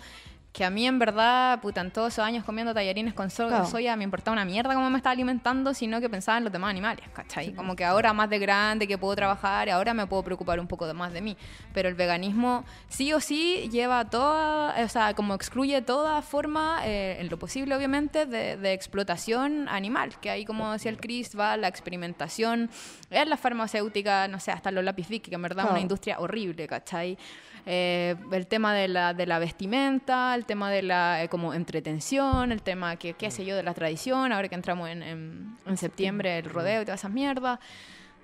[0.52, 3.66] Que a mí, en verdad, puta, en todos esos años comiendo tallarines con so- Claro.
[3.66, 6.70] soya, me importaba una mierda cómo me estaba alimentando, sino que pensaba en los demás
[6.70, 7.52] animales, ¿cachai?
[7.52, 10.66] Como que ahora más de grande, que puedo trabajar, y ahora me puedo preocupar un
[10.66, 11.36] poco más de mí.
[11.74, 17.18] Pero el veganismo, sí o sí, lleva toda, o sea, como excluye toda forma, eh,
[17.20, 20.18] en lo posible, obviamente, de, de explotación animal.
[20.20, 22.70] Que ahí, como decía el Chris, va la experimentación,
[23.10, 25.80] es la farmacéutica, no sé, hasta los lápiz que en verdad es una Claro.
[25.82, 27.16] industria horrible, ¿cachai?
[27.66, 32.52] Eh, el tema de la, de la vestimenta, el tema de la eh, como entretención,
[32.52, 35.76] el tema, que, qué sé yo, de la tradición, ahora que entramos en, en- en
[35.76, 37.58] septiembre, el rodeo y todas esas mierdas.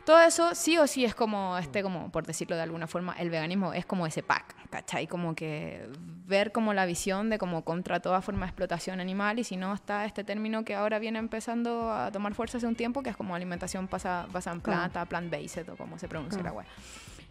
[0.06, 3.30] Todo eso sí o sí es como, este, como, por decirlo de alguna forma, el
[3.30, 5.06] veganismo es como ese pack, ¿cachai?
[5.06, 5.88] Como que
[6.26, 9.72] ver como la visión de como contra toda forma de explotación animal y si no
[9.72, 13.16] está este término que ahora viene empezando a tomar fuerza hace un tiempo, que es
[13.16, 16.54] como alimentación basa- basada en planta, plant-based o como se pronuncia Claro.
[16.56, 16.66] la web.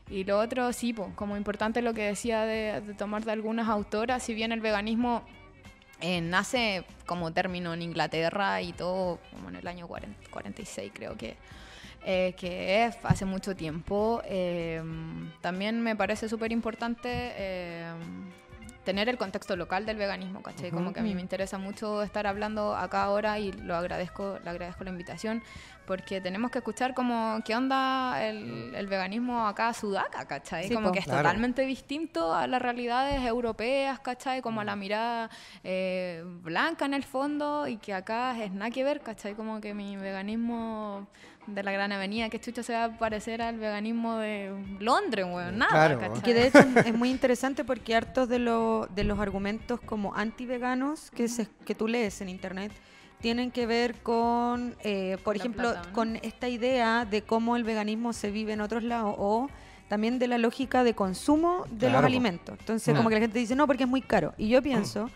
[0.10, 3.70] Y lo otro, sí, po, como importante lo que decía de, de tomar de algunas
[3.70, 5.24] autoras, si bien el veganismo
[6.04, 11.16] eh, nace como término en Inglaterra y todo como en el año 40 46 creo
[11.16, 11.38] que,
[12.06, 14.84] eh, que es hace mucho tiempo, eh,
[15.40, 17.94] también me parece súper importante eh,
[18.84, 20.72] tener el contexto local del veganismo, ¿cachai?
[20.72, 24.50] Como que a mí me interesa mucho estar hablando acá ahora y lo agradezco, le
[24.50, 25.42] agradezco la invitación,
[25.86, 30.68] porque tenemos que escuchar como qué onda el, el veganismo acá a Sudaca, ¿cachai?
[30.68, 30.94] Sí, como po.
[30.94, 31.22] que es Claro.
[31.24, 34.42] totalmente distinto a las realidades europeas, ¿cachai?
[34.42, 35.30] Como a la mirada
[35.64, 39.34] eh, blanca en el fondo y que acá es nada que ver, ¿cachai?
[39.36, 41.08] Como que mi veganismo
[41.48, 45.58] de la Gran Avenida, que chucho se va a parecer al veganismo de Londres, weón,
[45.58, 46.00] nada, Claro.
[46.00, 46.22] ¿cachai?
[46.22, 51.12] Que de hecho es muy interesante porque hartos de, lo- de los argumentos como anti-veganos
[51.12, 52.72] que, se- que tú lees en internet
[53.24, 55.94] tienen que ver con, eh, por La ejemplo, plata, ¿no?
[55.96, 59.48] con esta idea de cómo el veganismo se vive en otros lados o
[59.88, 62.58] también de la lógica de consumo de Claro, los alimentos.
[62.60, 62.98] Entonces, Mm.
[62.98, 64.34] como que la gente dice, no, porque es muy caro.
[64.38, 65.10] Y yo pienso,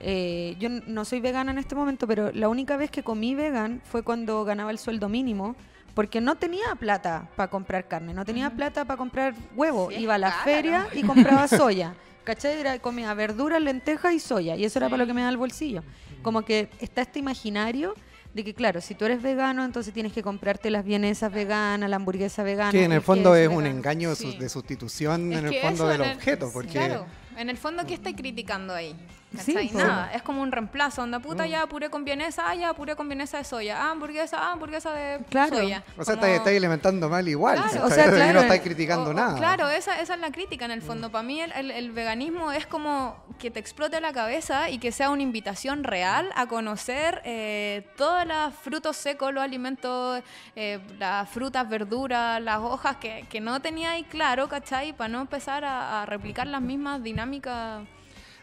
[0.00, 3.80] eh, yo no soy vegana en este momento, pero la única vez que comí vegan
[3.84, 5.56] fue cuando ganaba el sueldo mínimo,
[5.94, 9.88] porque no tenía plata para comprar carne, no tenía plata para comprar huevo.
[9.90, 11.94] Sí, Iba a la cara, feria y compraba soya.
[12.26, 12.58] ¿Cachai?
[12.58, 14.56] Era, comía verduras, lentejas y soya.
[14.56, 15.84] Y eso era para lo que me da el bolsillo.
[16.22, 17.94] Como que está este imaginario
[18.34, 21.96] de que, claro, si tú eres vegano, entonces tienes que comprarte las vienesas veganas, la
[21.96, 22.72] hamburguesa vegana.
[22.72, 24.36] Que en el fondo es un engaño de su- Sí.
[24.38, 27.06] de sustitución Es en el fondo del el- objeto, porque Claro,
[27.38, 28.94] en el fondo, ¿qué estáis criticando ahí?
[29.36, 29.70] Sí, ¿Cachai?
[29.72, 31.02] Nada, es como un reemplazo.
[31.02, 31.48] Onda puta, Mm.
[31.48, 33.78] ya puré con vienesa, ah, ya puré con vienesa de soya.
[33.82, 35.56] Ah, hamburguesa, ah, hamburguesa de Claro.
[35.56, 35.84] soya.
[35.96, 37.56] o sea, Como- estáis, alimentando mal igual.
[37.56, 39.36] Claro, o sea, no estáis criticando o- nada.
[39.36, 41.10] Claro, esa, esa es la crítica en el fondo.
[41.10, 44.92] Para mí el, el- el veganismo es como que te explote la cabeza y que
[44.92, 50.22] sea una invitación real a conocer eh, todos los frutos secos, los alimentos,
[50.54, 54.92] eh, las frutas, verduras, las hojas que, que no tenía ahí claro, ¿cachai?
[54.92, 57.82] Para no empezar a, a replicar las mismas dinámicas.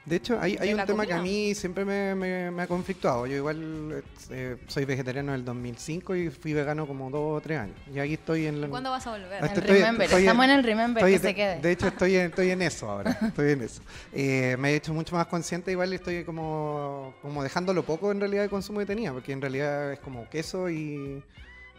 [0.05, 2.67] De hecho, hay, hay de un tema que a mí siempre me, me- me ha
[2.67, 3.25] conflictuado.
[3.25, 7.77] Yo igual eh, soy vegetariano del 2005 y fui vegano como dos o tres años.
[7.93, 8.67] Y aquí estoy en la...
[8.67, 9.41] ¿Cuándo vas a volver?
[9.41, 11.59] Ah, El Estoy- remember, estoy en- estamos en el remember, Estoy que de, se quede.
[11.61, 13.11] de hecho, estoy en, estoy en eso ahora.
[13.21, 13.81] Estoy en eso.
[14.11, 18.19] Eh, me he hecho mucho más consciente, igual estoy como, como dejando lo poco en
[18.19, 21.23] realidad de consumo que tenía, porque en realidad es como queso y,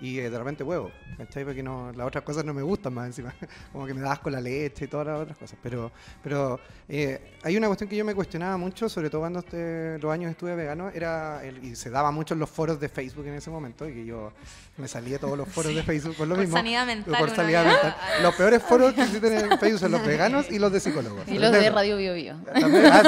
[0.01, 0.91] y eh, de repente huevo.
[1.17, 1.45] ¿Cachai?
[1.45, 3.33] Porque no, las otras cosas no me gustan más encima.
[3.73, 5.57] Como que me das con la leche y todas las otras cosas.
[5.63, 9.99] Pero, pero eh, hay una cuestión que yo me cuestionaba mucho, sobre todo cuando este-
[10.01, 13.27] los años estuve vegano, era el- y se daba mucho en los foros de Facebook
[13.27, 14.33] en ese momento, y que yo
[14.77, 16.57] me salía todos los foros de Facebook por lo Por mismo.
[16.57, 17.97] sanidad mental, Por sanidad mental.
[18.23, 21.29] Los peores foros que existen en Facebook son los veganos y los de psicólogos.
[21.29, 22.35] Y los de Radio Bio Bio.
[22.61, 23.03] También, ah,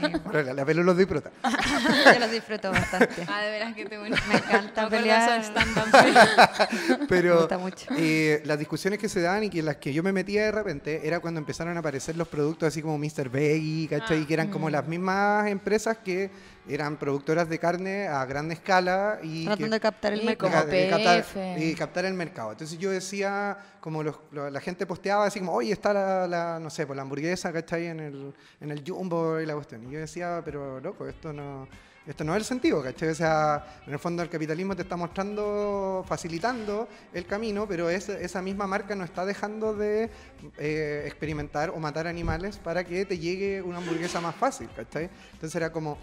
[0.00, 0.12] sí.
[0.24, 1.30] Bueno, la, la pelo los disfruta.
[2.14, 3.26] Yo los disfruto bastante.
[3.28, 5.42] Ah, de veras que te Me encanta pelear.
[7.00, 7.86] Me Pero gusta mucho.
[7.96, 10.52] eh, las discusiones que se daban y que en las que yo me metía de
[10.52, 13.28] repente era cuando empezaron a aparecer los productos así como Mr.
[13.28, 14.22] Veggie, ¿cachai?
[14.22, 14.26] Ah.
[14.26, 16.30] que eran como las mismas empresas que
[16.68, 20.52] eran productoras de carne a gran escala y que- Tratando de captar el Y mercado.
[20.52, 21.24] como de captar,
[21.58, 22.52] y captar el mercado.
[22.52, 26.58] Entonces yo decía, como los- lo- la gente posteaba así como, oye, está la, la,
[26.60, 27.86] no sé, por la hamburguesa, ¿cachai?
[27.86, 29.82] En el, en el Jumbo y la cuestión.
[29.88, 31.66] Y yo decía, pero loco, esto no,
[32.10, 33.08] esto no es el sentido, ¿cachai?
[33.10, 38.08] O sea, en el fondo el capitalismo te está mostrando, facilitando el camino, pero es-
[38.08, 40.10] esa misma marca no está dejando de
[40.58, 45.08] eh, experimentar o matar animales para que te llegue una hamburguesa más fácil, ¿cachai?
[45.32, 45.98] Entonces era como,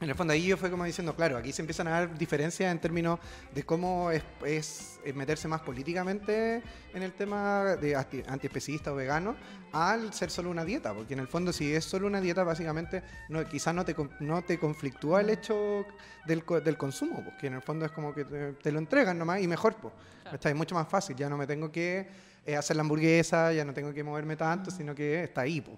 [0.00, 2.70] en el fondo ahí yo fue como diciendo, claro, aquí se empiezan a dar diferencias
[2.70, 3.18] en términos
[3.54, 6.62] de cómo es, es, eh, meterse más políticamente
[6.94, 9.36] en el tema de anti- antiespecista o vegano
[9.72, 13.02] al ser solo una dieta, porque en el fondo si es solo una dieta básicamente
[13.28, 15.84] no, quizás no te, no te conflictúa el hecho
[16.26, 19.40] del, del consumo, porque en el fondo es como que te, te lo entregan nomás
[19.40, 19.92] y mejor, pues.
[20.34, 22.06] Está mucho más fácil, ya no me tengo que
[22.44, 25.76] eh, hacer la hamburguesa, ya no tengo que moverme tanto, sino que está ahí, pues.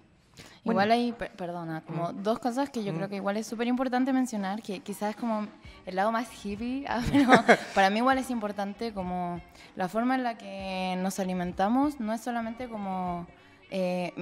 [0.65, 4.13] Igual hay, per- perdona, como dos cosas que yo creo que igual es súper importante
[4.13, 5.47] mencionar, que quizás es como
[5.87, 7.29] el lado más hippie, ah, pero
[7.75, 9.41] para mí igual es importante como
[9.77, 13.27] la forma en la que nos alimentamos no es solamente como,
[13.71, 14.13] eh,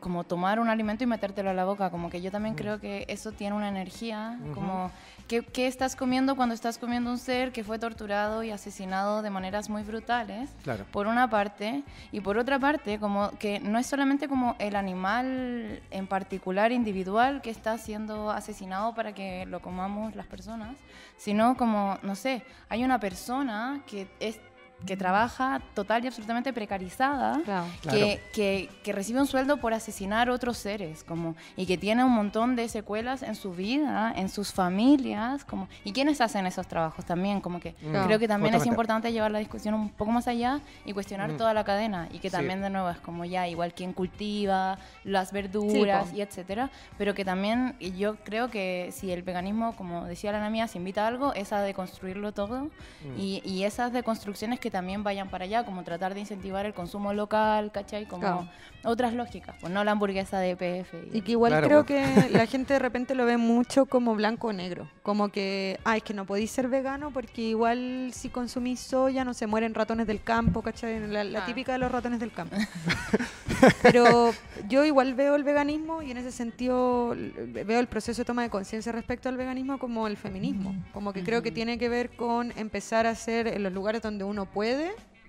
[0.00, 3.04] como tomar un alimento y metértelo a la boca, como que yo también creo que
[3.08, 4.90] eso tiene una energía, como
[5.30, 9.30] ¿qué, qué estás comiendo cuando estás comiendo un ser que fue torturado y asesinado de
[9.30, 10.50] maneras muy brutales?
[10.64, 10.84] Claro.
[10.90, 15.80] por una parte, y por otra parte, como que no es solamente como el animal
[15.92, 20.76] en particular individual que está siendo asesinado para que lo comamos las personas,
[21.16, 24.40] sino como, no sé, hay una persona que es
[24.86, 27.66] que trabaja total y absolutamente precarizada Claro.
[27.82, 27.98] Claro.
[27.98, 32.12] que, que, que recibe un sueldo por asesinar otros seres, como, y que tiene un
[32.12, 37.04] montón de secuelas en su vida, en sus familias, como, y quiénes hacen esos trabajos
[37.04, 38.06] también, como que Claro.
[38.06, 38.68] creo que también es Justamente.
[38.74, 41.36] importante llevar la discusión un poco más allá y cuestionar Mm.
[41.36, 42.36] toda la cadena, y que Sí.
[42.36, 46.16] también de nuevo es como ya, igual quien cultiva las verduras po.
[46.16, 50.66] y etcétera, pero que también yo creo que si el veganismo, como decía la mía,
[50.68, 52.62] se invita a algo, es a deconstruirlo todo,
[53.04, 53.18] Mm.
[53.18, 57.12] y, y esas deconstrucciones que también vayan para allá, como tratar de incentivar el consumo
[57.12, 58.06] local, ¿cachai?
[58.06, 58.48] Como Claro.
[58.84, 61.08] otras lógicas, pues no la hamburguesa de PF.
[61.12, 62.06] y- Y que igual Claro, creo pues.
[62.28, 64.88] que la gente de repente lo ve mucho como blanco o negro.
[65.02, 69.34] Como que, ah, es que no podéis ser vegano porque igual si consumís soya no
[69.34, 71.00] se mueren ratones del campo, ¿cachai?
[71.08, 71.46] La, la Ah.
[71.46, 72.56] típica de los ratones del campo.
[73.82, 74.32] Pero
[74.68, 78.50] yo igual veo el veganismo y en ese sentido veo el proceso de toma de
[78.50, 80.74] conciencia respecto al veganismo como el feminismo.
[80.92, 84.24] Como que creo que tiene que ver con empezar a hacer en los lugares donde
[84.24, 84.59] uno puede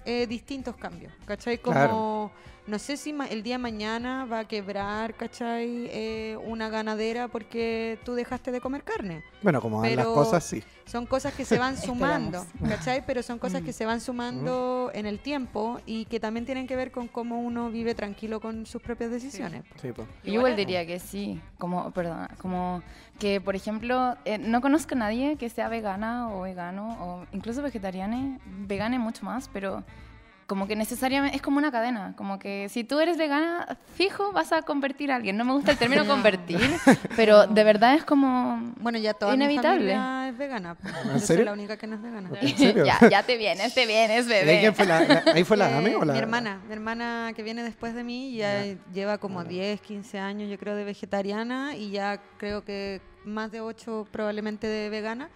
[0.05, 1.57] eh, distintos cambios, ¿cachai?
[1.57, 2.31] Como Claro.
[2.67, 5.87] No sé si el día de mañana va a quebrar, ¿cachai?
[5.91, 9.23] Eh, una ganadera porque tú dejaste de comer carne.
[9.41, 10.63] Bueno, como van las cosas, sí.
[10.85, 12.45] Son cosas que se van sumando.
[12.67, 13.03] ¿cachai?
[13.05, 16.75] Pero son cosas que se van sumando en el tiempo y que también tienen que
[16.75, 19.63] ver con cómo uno vive tranquilo con sus propias decisiones.
[19.81, 20.07] Sí, pues.
[20.23, 22.83] Yo igual diría que sí, como, perdón, como
[23.19, 27.61] que, por ejemplo, eh, no conozco a nadie que sea vegana o vegano, o incluso
[27.61, 29.83] vegetariana, vegane mucho más, pero
[30.51, 34.51] como que necesariamente es como una cadena, como que si tú eres vegana, fijo vas
[34.51, 35.37] a convertir a alguien.
[35.37, 36.59] No me gusta el término convertir,
[37.15, 38.73] pero de verdad es como...
[38.81, 39.85] Bueno, ya toda Inevitable.
[39.85, 40.75] mi familia es vegana.
[40.75, 40.93] pues.
[40.93, 41.45] Yo soy serio?
[41.45, 42.29] la única que no es vegana.
[42.41, 42.83] ¿En serio?
[42.85, 44.59] ya, ya te vienes, te vienes, ¿Y ahí bebé.
[44.59, 46.11] quién fue la, la- ¿Ahí fue la Eh, Dame o la...?
[46.11, 50.49] Mi hermana, mi hermana que viene después de mí, ya lleva como 10, 15 años
[50.49, 55.29] yo creo de vegetariana y ya creo que más de 8 probablemente de vegana.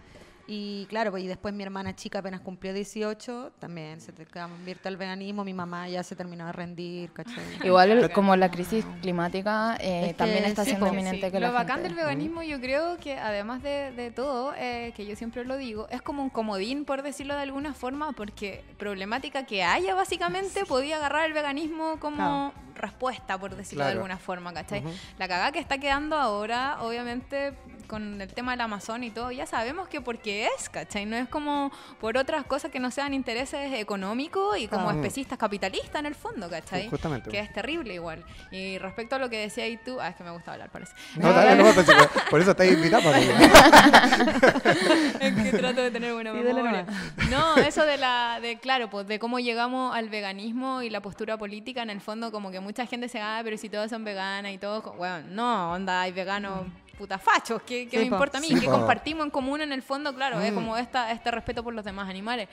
[0.48, 4.90] Y claro, pues y después mi hermana chica apenas cumplió 18, también se te convirtió
[4.90, 7.34] al veganismo, mi mamá ya se terminó de rendir, ¿cachai?
[7.64, 11.32] Igual el- como la crisis climática eh, Es que también está sí, siendo inminente Sí,
[11.32, 14.94] que lo la bacán gente- del veganismo yo creo que además de, de todo, eh,
[14.96, 18.64] que yo siempre lo digo, es como un comodín por decirlo de alguna forma, porque
[18.78, 24.02] problemática que haya básicamente podía agarrar el veganismo como respuesta por decirlo de Claro.
[24.02, 24.82] alguna forma, ¿cachai?
[24.82, 24.94] Ujú.
[25.18, 27.54] La cagada que está quedando ahora, obviamente
[27.88, 31.06] con el tema del Amazon y todo, ya sabemos que porque es, ¿cachai?
[31.06, 34.94] No es como por otras cosas que no sean intereses económicos y como Ah.
[34.94, 36.90] especistas capitalistas en el fondo, ¿cachai?
[36.90, 37.30] Justamente.
[37.30, 38.24] Que es terrible igual.
[38.52, 40.94] Y respecto a lo que decía ahí tú, ah, es que me gusta hablar, parece.
[41.16, 41.88] No, dale, no, pues,
[42.30, 43.12] por eso estáis invitado.
[43.12, 43.20] que-
[45.20, 46.86] es que trato de tener buena memoria.
[47.30, 51.38] No, eso de la, de claro, pues de cómo llegamos al veganismo y la postura
[51.38, 54.52] política, en el fondo, como que mucha gente se ah, pero si todos son veganas
[54.52, 58.16] y todos, bueno, no, onda, hay veganos puta fachos, ¿qué, qué Sí, me po.
[58.16, 58.48] importa a mí?
[58.48, 58.72] Sí, que po.
[58.74, 60.56] compartimos en común en el fondo, claro, es Mm.
[60.56, 62.48] como esta, este respeto por los demás animales.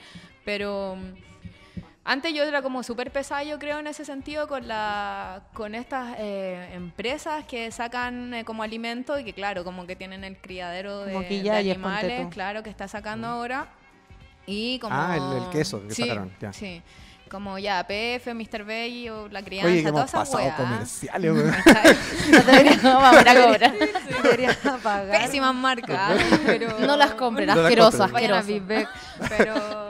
[0.45, 5.43] Pero mm, antes yo era como súper pesada, yo creo, en ese sentido, con, la,
[5.53, 10.23] con estas eh, empresas que sacan eh, como alimento y que, claro, como que tienen
[10.25, 11.15] el criadero de,
[11.49, 13.67] animales, claro, que está sacando ahora.
[14.45, 14.93] Y como...
[14.93, 16.51] Ah, el- el queso que sí, sacaron, ya.
[16.51, 16.81] Sí.
[17.33, 18.63] Como ya, PF, Mr.
[18.63, 20.55] Bay o la crianza, Oye, que hemos esa pasado weá.
[20.55, 21.33] comerciales.
[21.63, 21.97] ¿cachai?
[22.31, 23.73] No te vamos a cobrar.
[24.21, 25.19] Debería pagar.
[25.19, 26.11] Pésimas marcas,
[26.45, 26.77] pero...
[26.77, 28.47] No las compren, asqueroso, asqueroso.
[29.29, 29.82] Pero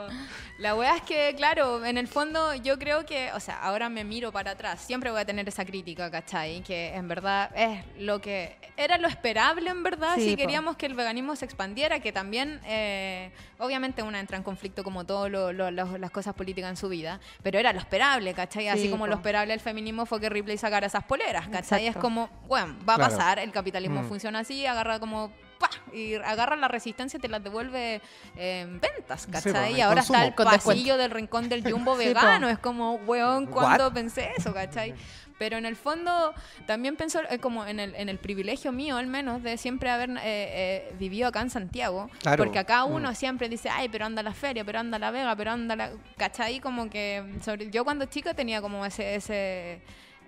[0.64, 4.06] la wea es que, claro, en el fondo yo creo que, o sea, ahora me
[4.06, 6.62] miro para atrás, siempre voy a tener esa crítica, ¿cachai?
[6.64, 10.38] Que en verdad es lo que era lo esperable, en verdad, Sí, si po.
[10.38, 15.04] queríamos que el veganismo se expandiera, que también, eh, obviamente, una entra en conflicto como
[15.06, 18.70] todas las cosas políticas en su vida, pero era lo esperable, ¿cachai?
[18.70, 19.08] Así Sí, como po.
[19.10, 21.88] lo esperable del feminismo fue que Ripley sacara esas poleras, ¿cachai?
[21.88, 23.12] Es como, bueno, va a Claro.
[23.18, 24.06] pasar, el capitalismo Mm.
[24.08, 25.70] funciona así, agarra como ¡pa!
[25.94, 28.02] y agarra la resistencia y te las devuelve
[28.36, 29.52] en ventas, ¿cachai?
[29.54, 30.18] pues, y ahora consumo.
[30.20, 30.98] está el Con pasillo descuento.
[30.98, 32.48] del rincón del jumbo Sí, vegano.
[32.48, 32.54] po.
[32.54, 34.94] Es como, weón, ¿cuándo pensé eso, cachai?
[35.40, 36.34] Pero en el fondo
[36.68, 40.12] también pienso eh, como en el, en el privilegio mío, al menos, de siempre haber
[40.12, 42.10] eh, eh, vivido acá en Santiago.
[42.22, 42.44] Claro.
[42.44, 42.92] Porque acá Mm.
[42.94, 45.52] uno siempre dice, ay, pero anda a la feria, pero anda a la vega, pero
[45.52, 45.92] anda a la...
[46.18, 46.60] ¿Cachai?
[46.60, 47.70] Como que sobre...
[47.72, 49.16] yo cuando chica tenía como ese...
[49.16, 49.82] ese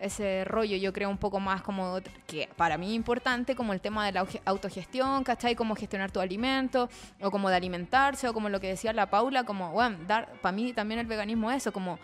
[0.05, 4.05] ese rollo yo creo un poco más como que para mí importante como el tema
[4.05, 5.55] de la autogestión, ¿cachai?
[5.55, 6.89] Cómo gestionar tu alimento
[7.21, 10.55] o como de alimentarse o como lo que decía la Paula, como, bueno, dar, para
[10.55, 11.99] mí también el veganismo es eso, como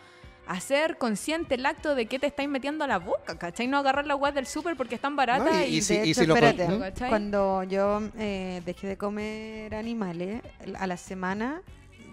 [0.48, 3.68] hacer consciente el acto de que te estáis metiendo a la boca, ¿cachai?
[3.68, 6.12] No agarrar la web del súper porque están baratas No, y, y si- de y
[6.12, 6.80] hecho, si lo espérate, ¿Mm?
[6.80, 7.10] ¿cachai?
[7.10, 10.42] cuando yo eh, dejé de comer animales,
[10.78, 11.62] a la semana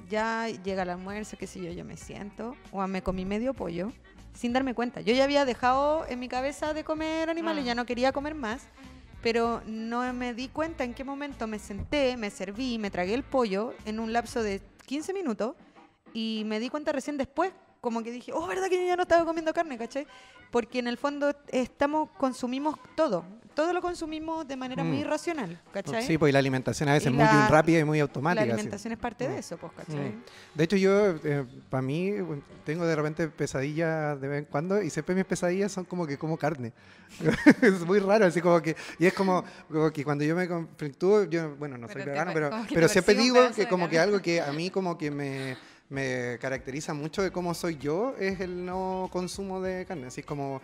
[0.09, 3.93] ya llega el almuerzo, qué sé yo, yo me siento, o me comí medio pollo,
[4.39, 5.01] sin darme cuenta.
[5.01, 7.67] Yo ya había dejado en mi cabeza de comer animales, Mm.
[7.67, 8.63] ya no quería comer más,
[9.21, 13.25] pero no me di cuenta en qué momento me senté, me serví, me tragué el
[13.25, 15.57] pollo en un lapso de 15 minutos
[16.15, 19.03] y me di cuenta recién después, como que dije, oh, ¿verdad que yo ya no
[19.03, 20.07] estaba comiendo carne, cachai?
[20.51, 25.01] Porque en el fondo estamos, consumimos todo, todo lo consumimos de manera muy Mm.
[25.01, 26.07] irracional, ¿cachai?
[26.07, 28.45] Sí, pues y la alimentación a veces es muy la- rápida y muy la automática.
[28.45, 28.51] sí.
[28.53, 29.33] alimentación es parte Mm.
[29.33, 30.09] de eso, pues, ¿cachai?
[30.11, 30.23] Mm.
[30.55, 31.17] De hecho, yo,
[31.69, 32.13] para mí,
[32.65, 36.17] tengo de repente pesadillas de vez en cuando y siempre mis pesadillas son como que
[36.17, 36.73] como carne.
[37.63, 38.75] es muy raro, así como que.
[38.99, 42.11] Y es como, como que cuando yo me conflictúo, yo, bueno, no soy Pero te
[42.11, 45.57] vegano, pero, pero siempre digo que como que algo que a mí como que me,
[45.91, 50.07] me caracteriza mucho de cómo soy yo es el no consumo de carne.
[50.07, 50.61] Así como,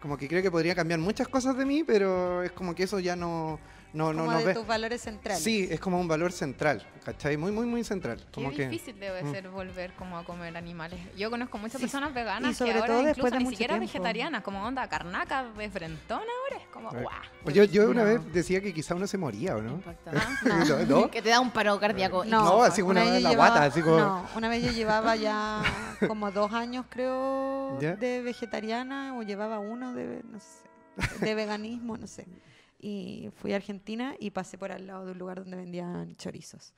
[0.00, 2.98] como que creo que podría cambiar muchas cosas de mí, pero es como que eso
[3.00, 3.58] ya no,
[3.92, 4.54] no, no, como no de ve.
[4.54, 5.42] tus valores centrales.
[5.42, 7.36] Sí, es como un valor central, ¿cachai?
[7.36, 8.18] Muy, muy, muy central.
[8.18, 9.32] Qué Como que, difícil debe Mm.
[9.32, 11.00] ser volver como a comer animales.
[11.16, 13.44] Yo conozco muchas Sí, personas veganas y sobre que ahora todo incluso después de ni
[13.44, 13.86] mucho siquiera tiempo.
[13.92, 16.62] vegetarianas, como onda carnaca de frentón ahora.
[16.62, 17.06] Es como, guau.
[17.42, 18.08] Pues yo, yo una No.
[18.08, 19.72] vez decía que quizá uno se moría, ¿o no?
[19.72, 20.20] Impactante.
[20.88, 21.00] ¿No?
[21.00, 21.10] ¿No?
[21.10, 22.24] Que te da un paro cardíaco.
[22.24, 25.16] No, No, así una vez vez la guata, así como- No, una vez yo llevaba
[25.16, 25.62] ya
[26.06, 27.96] como dos años, creo, ¿Ya?
[27.96, 32.26] de vegetariana o llevaba uno de, no sé, de veganismo, no sé.
[32.78, 36.72] Y fui a Argentina y pasé por al lado de un lugar donde vendían chorizos.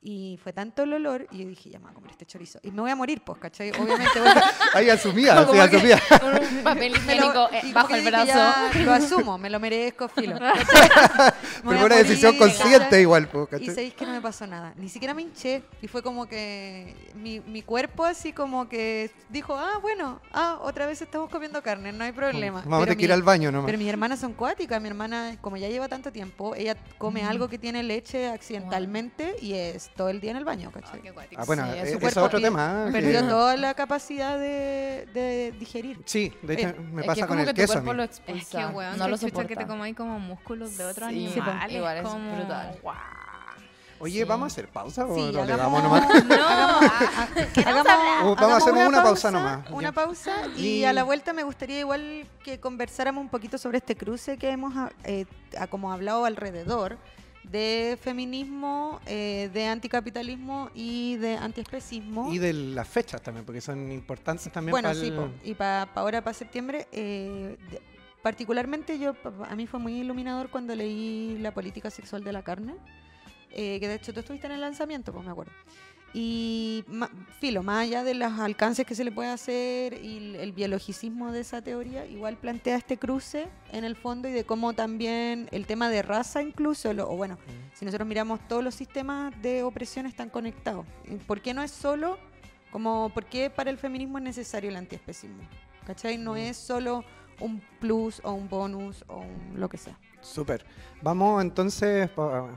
[0.00, 2.60] Y fue tanto el olor, y yo dije, ya me voy a comer este chorizo.
[2.62, 3.70] Y me voy a morir, pues, ¿cachai?
[3.80, 6.00] Obviamente voy a, Ahí asumía, sí, que asumía.
[6.20, 8.26] con un papel higiénico eh, y bajo el brazo.
[8.26, 10.38] ya, lo asumo, me lo merezco, filo.
[10.38, 10.88] ¿cachai?
[11.64, 12.48] Me voy Pero a fue una morir, decisión ¿cachai?
[12.48, 13.66] consciente igual, po, Y ¿cachai?
[13.66, 14.72] sabéis que no me pasó nada.
[14.76, 15.64] Ni siquiera me hinché.
[15.82, 20.86] Y fue como que mi, mi cuerpo así como que dijo, ah, bueno, ah, otra
[20.86, 22.60] vez estamos comiendo carne, no hay problema.
[22.60, 23.66] Vamos a Pero tener que ir al baño nomás.
[23.66, 24.80] Pero mis hermanas son cuáticas.
[24.80, 29.54] Mi hermana, como ya lleva tanto tiempo, ella come algo que tiene leche accidentalmente y
[29.54, 31.02] es todo el día en el baño, Ah, ¿cachai?
[31.02, 31.40] qué cuático.
[31.42, 32.86] Ah, bueno, Sí, eh, su eso es otro tema.
[32.88, 32.92] ¿eh?
[32.92, 36.00] Perdió que- toda la capacidad de, de digerir.
[36.04, 37.72] Sí, de hecho, Eh, me Es pasa que con como el que tu queso.
[37.74, 37.96] cuerpo mí.
[37.96, 38.68] lo Es que, expulsa.
[38.70, 39.48] weón, no lo soporta.
[39.48, 41.76] que te comáis como músculos de otros Sí, animales.
[41.76, 42.36] igual es como...
[42.36, 42.78] brutal.
[42.82, 42.96] Guau.
[44.00, 44.24] Oye, Sí.
[44.24, 46.24] ¿vamos a hacer pausa o Sí, no le hagamos- damos nomás?
[46.28, 47.86] No, Hagamos,
[48.22, 51.32] Uh, vamos a hacer hagamos una pausa nomás, Una pausa y, Y- a la vuelta
[51.32, 55.26] me gustaría igual que conversáramos un poquito sobre este cruce que hemos ah, eh,
[55.70, 56.96] como hablado alrededor
[57.44, 62.32] de feminismo, eh, de anticapitalismo y de antiespecismo.
[62.32, 65.28] Y de las fechas también, porque son importantes también bueno, para sí, el- po.
[65.44, 67.80] y para ahora, para septiembre, eh, de-
[68.22, 72.42] particularmente yo, pa- a mí fue muy iluminador cuando leí La política sexual de la
[72.42, 72.74] carne,
[73.50, 75.52] eh, que de hecho tú estuviste en el lanzamiento, pues me acuerdo.
[76.14, 80.52] Y ma- filo, más allá de los alcances que se le puede hacer y el,
[80.52, 85.48] biologicismo de esa teoría, igual plantea este cruce en el fondo y de cómo también
[85.52, 87.36] el tema de raza incluso, lo- o bueno,
[87.74, 90.86] si nosotros miramos todos los sistemas de opresión están conectados.
[91.06, 92.18] ¿Y ¿Por qué no es solo
[92.72, 95.42] como, por qué para el feminismo es necesario el antiespecismo?
[95.86, 96.16] ¿Cachai?
[96.18, 97.04] No es solo
[97.40, 99.98] un plus o un bonus o un lo que sea.
[100.32, 100.64] Súper.
[101.00, 102.10] Vamos entonces,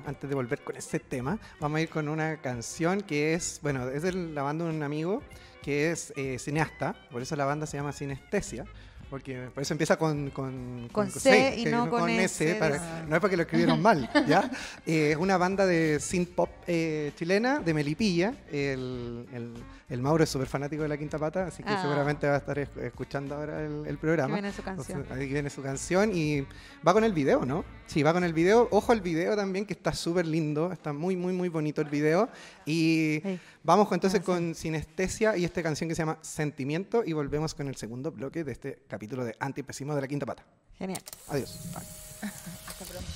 [0.05, 3.87] antes de volver con ese tema, vamos a ir con una canción que es, bueno,
[3.89, 5.21] es de la banda de un amigo
[5.61, 8.65] que es eh, cineasta, por eso la banda se llama Sinestesia,
[9.11, 13.05] porque por eso empieza con, con, Con C y no con S, S de- para-
[13.07, 14.49] no es porque lo escribieron mal, ¿ya?
[14.87, 19.53] Eh, es una banda de synth pop eh, chilena, de Melipilla, el, el-
[19.91, 21.81] el Mauro es súper fanático de La Quinta Pata, así que Ah.
[21.81, 24.35] seguramente va a estar es- escuchando ahora el, el programa.
[24.35, 24.99] Que viene su canción.
[25.01, 26.47] Entonces, ahí viene su canción y
[26.87, 27.65] va con el video, ¿no?
[27.87, 28.67] Sí, va con el video.
[28.71, 30.71] Ojo al video también, que está súper lindo.
[30.71, 32.29] Está muy, muy, muy bonito el video.
[32.65, 33.39] Y Hey.
[33.63, 34.37] vamos entonces Gracias.
[34.37, 37.03] con Sinestesia y esta canción que se llama Sentimiento.
[37.05, 40.45] Y volvemos con el segundo bloque de este capítulo de Antipecismo de la Quinta Pata.
[40.79, 41.01] Genial.
[41.27, 41.59] Adiós.
[42.21, 43.07] Hasta pronto.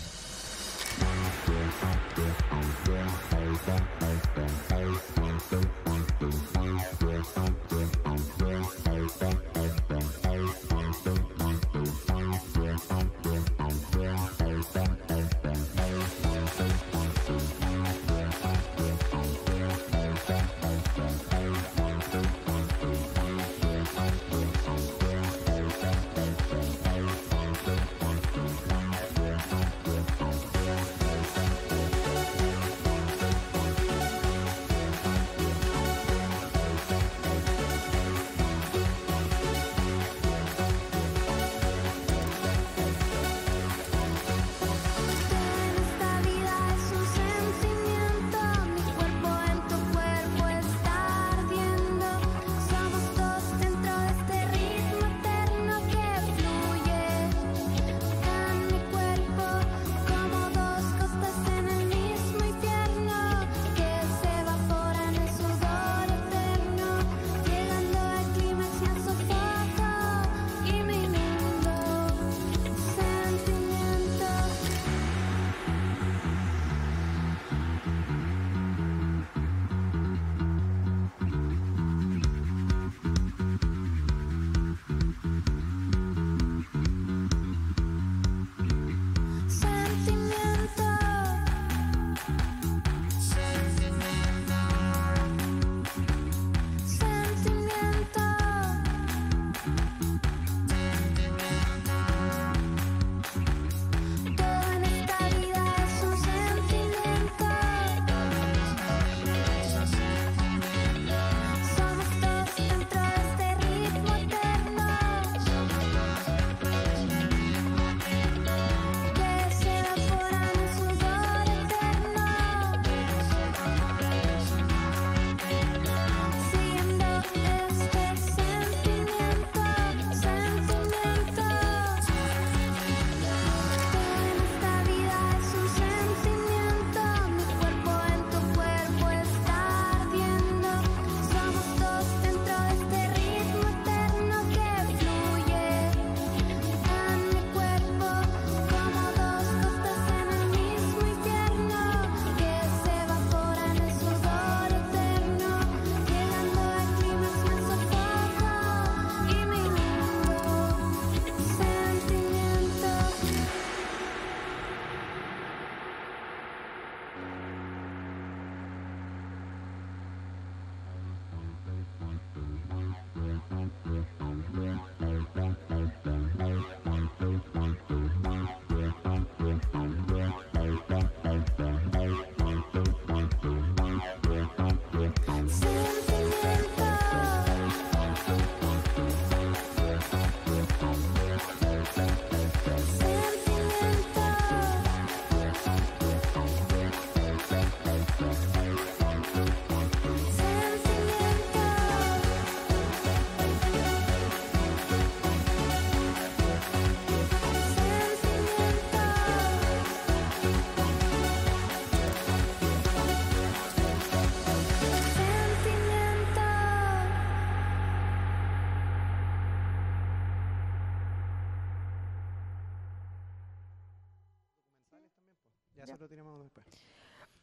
[7.33, 7.54] Thank you.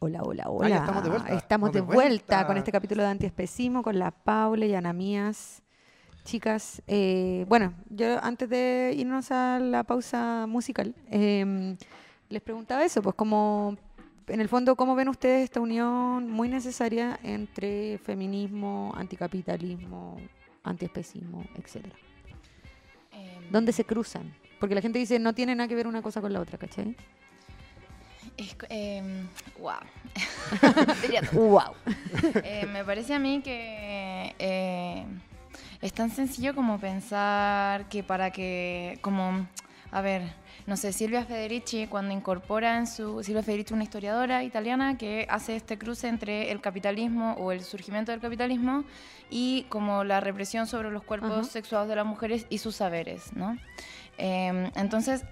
[0.04, 0.76] Hola, hola, hola.
[0.78, 1.34] estamos de vuelta.
[1.34, 2.46] Estamos de vuelta vuelta.
[2.48, 5.62] con este capítulo de antiespecismo, con la Paula y Ana Mías.
[6.24, 11.76] Chicas, eh, bueno, yo antes de irnos a la pausa musical, eh,
[12.28, 13.76] les preguntaba eso, pues como,
[14.26, 20.16] en el fondo, ¿cómo ven ustedes esta unión muy necesaria entre feminismo, anticapitalismo,
[20.64, 21.94] antiespecismo, etcétera?
[23.12, 24.34] Em, ¿Dónde se cruzan?
[24.58, 26.96] Porque la gente dice no tiene nada que ver una cosa con la otra, ¿cachai?
[28.36, 29.28] Es, em,
[29.58, 29.74] wow.
[31.32, 31.74] ¡Wow!
[32.44, 35.04] Eh, me parece a mí que eh,
[35.80, 39.46] es tan sencillo como pensar que para que, como,
[39.90, 40.22] a ver,
[40.66, 45.56] no sé, Silvia Federici cuando incorpora en su, Silvia Federici una historiadora italiana que hace
[45.56, 48.84] este cruce entre el capitalismo o el surgimiento del capitalismo
[49.28, 51.44] y como la represión sobre los cuerpos Ajá.
[51.44, 53.58] sexuados de las mujeres y sus saberes, ¿no?
[54.18, 55.24] Eh, entonces,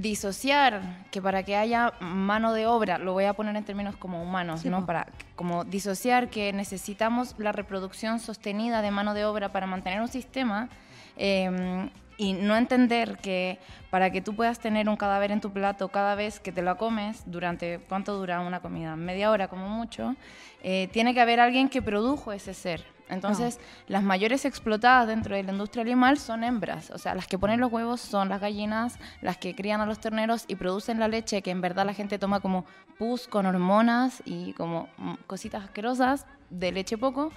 [0.00, 4.22] disociar que para que haya mano de obra, lo voy a poner en términos como
[4.22, 4.80] humanos, Sí, ¿no?
[4.80, 4.86] po.
[4.86, 10.08] Para como disociar que necesitamos la reproducción sostenida de mano de obra para mantener un
[10.08, 10.68] sistema
[11.16, 11.88] eh,
[12.18, 13.58] y no entender que
[13.90, 16.76] para que tú puedas tener un cadáver en tu plato cada vez que te lo
[16.76, 20.14] comes, durante cuánto dura una comida, media hora como mucho,
[20.62, 22.95] eh, tiene que haber alguien que produjo ese ser.
[23.08, 27.38] Entonces, las mayores explotadas dentro de la industria animal son hembras, o sea, las que
[27.38, 31.08] ponen los huevos son las gallinas, las que crían a los terneros y producen la
[31.08, 32.64] leche que en verdad la gente toma como
[32.98, 37.32] pus con hormonas y como mm, cositas asquerosas de leche poco,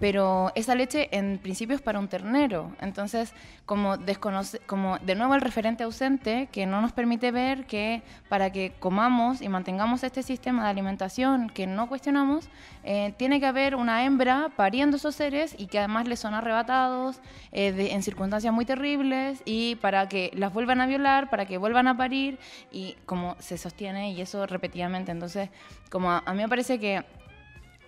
[0.00, 2.72] pero esa leche en principio es para un ternero.
[2.80, 3.32] Entonces,
[3.66, 8.50] como desconoce, como de nuevo el referente ausente que no nos permite ver que para
[8.50, 12.48] que comamos y mantengamos este sistema de alimentación que no cuestionamos,
[12.84, 17.20] eh, tiene que haber una hembra pariendo esos seres y que además les son arrebatados
[17.50, 21.88] eh, en circunstancias muy terribles y para que las vuelvan a violar, para que vuelvan
[21.88, 22.38] a parir
[22.70, 25.10] y como se sostiene y eso repetidamente.
[25.10, 25.50] Entonces,
[25.90, 27.04] como a mí me parece que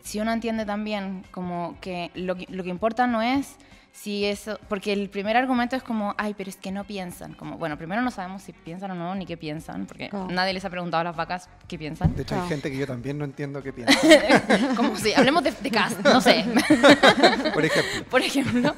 [0.02, 3.56] si uno entiende también como que lo, que lo que importa no es
[4.02, 7.34] si eso, porque el primer argumento es como, ay, pero es que no piensan.
[7.34, 10.28] Como, bueno, primero no sabemos si piensan o no, ni qué piensan, porque Claro.
[10.30, 12.16] nadie les ha preguntado a las vacas qué piensan.
[12.16, 13.92] De hecho, hay gente que yo también no entiendo qué piensa.
[14.76, 16.44] como si, hablemos de, de cast, no sé.
[17.54, 18.74] Por ejemplo, por ejemplo.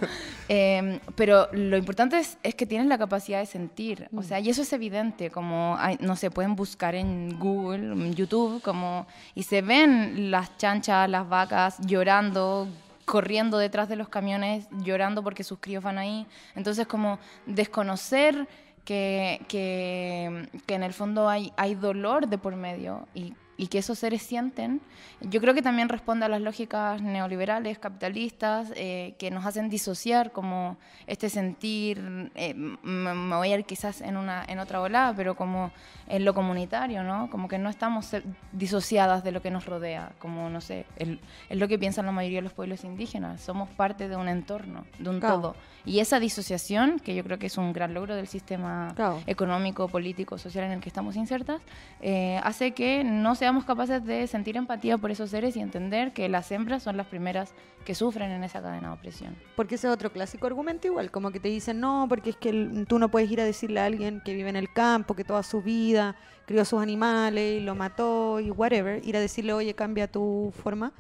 [0.49, 4.09] Eh, pero lo importante es, es que tienes la capacidad de sentir.
[4.17, 5.31] O sea, y eso es evidente.
[5.31, 10.57] Como, hay- no sé, pueden buscar en Google, en YouTube, como, y se ven las
[10.57, 12.67] chanchas, las vacas llorando
[13.13, 16.27] corriendo detrás de los camiones, llorando porque sus críos van ahí.
[16.55, 18.49] Entonces, como desconocer
[18.87, 23.79] que, que, que en el fondo hay, hay dolor de por medio y, y que
[23.79, 24.81] esos seres sienten,
[25.21, 30.33] yo creo que también responde a las lógicas neoliberales, capitalistas, eh, que nos hacen disociar
[30.33, 35.37] como este sentir, eh, me voy a ir quizás en, una, en otra ola, pero
[35.37, 35.71] como
[36.09, 37.31] en lo comunitario, ¿no?
[37.31, 38.11] Como que no estamos
[38.53, 41.09] disociadas de lo que nos rodea, como, no sé, es
[41.51, 45.11] lo que piensan la mayoría de los pueblos indígenas, somos parte de un entorno, de
[45.11, 45.35] un Claro.
[45.41, 45.57] todo.
[45.85, 49.21] Y esa disociación, que yo creo que es un gran logro del sistema Claro.
[49.27, 51.61] económico, político, social en el que estamos insertas,
[52.01, 56.29] eh, hace que no seamos capaces de sentir empatía por esos seres y entender que
[56.29, 59.37] las hembras son las primeras que sufren en esa cadena de opresión.
[59.57, 62.85] Porque ese es otro clásico argumento igual, como que te dicen, no, porque es que
[62.89, 65.43] tú no puedes ir a decirle a alguien que vive en el campo, que toda
[65.43, 70.09] su vida crió sus animales y lo mató y whatever, ir a decirle, oye, cambia
[70.09, 70.93] tu forma.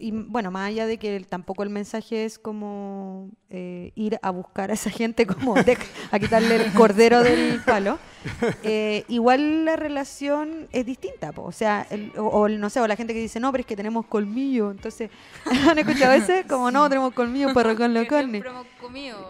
[0.00, 4.30] Y bueno, más allá de que el- tampoco el mensaje es como eh, ir a
[4.30, 5.76] buscar a esa gente, como de-
[6.10, 7.98] a quitarle el cordero del palo,
[8.62, 11.32] eh, igual la relación es distinta.
[11.32, 11.42] po.
[11.42, 13.66] O sea, el- o, o no sé, o la gente que dice, no, pero es
[13.66, 14.70] que tenemos colmillo.
[14.70, 15.10] Entonces,
[15.68, 16.44] ¿han escuchado ese?
[16.48, 18.42] Como, no, tenemos colmillo para arrancar la carne.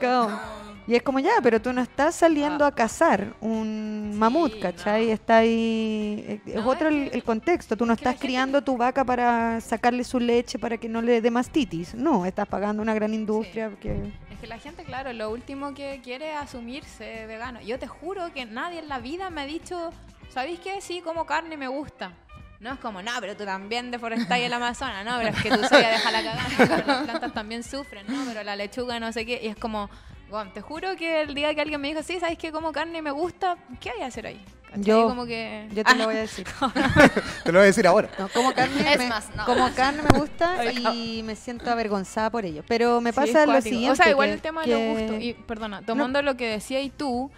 [0.01, 4.59] como- Y es como ya, pero tú no estás saliendo a cazar un Sí, mamut,
[4.61, 5.07] ¿cachai?
[5.07, 5.13] no.
[5.13, 6.25] Está ahí.
[6.27, 7.77] eh, Es No, otro el, el contexto.
[7.77, 11.31] Tú no estás criando tu vaca para sacarle su leche para que no le dé
[11.31, 11.95] mastitis.
[11.95, 14.13] No, estás pagando una gran industria que.
[14.33, 17.61] Es que la gente, claro, lo último que quiere es asumirse vegano.
[17.61, 19.91] Yo te juro que nadie en la vida me ha dicho,
[20.29, 20.81] ¿sabéis qué?
[20.81, 22.11] Sí, como carne me gusta.
[22.59, 25.63] No es como, no, pero tú también deforestáis el Amazonas, no, pero es que tú
[25.69, 29.13] soya deja la cagada, no, pero las plantas también sufren, no, pero la lechuga no
[29.13, 29.41] sé qué.
[29.43, 29.89] Y es como,
[30.31, 32.53] bueno, te juro que el día que alguien me dijo, sí, ¿sabéis qué?
[32.53, 34.41] Como carne me gusta, ¿qué hay a hacer ahí?
[34.67, 34.85] ¿Cachai?
[34.85, 35.67] Yo- como que...
[35.73, 36.47] Yo te lo voy a decir.
[37.45, 38.09] te lo voy a decir ahora.
[38.19, 39.45] No, como carne, Es me, más, no.
[39.45, 40.65] como carne me gusta
[40.95, 42.63] y me siento avergonzada por ello.
[42.69, 43.91] Pero me Sí, pasa es lo siguiente.
[43.91, 45.23] O sea, igual que- el tema de que- los gustos.
[45.23, 47.31] Y, perdona, tomando lo que decía y tú,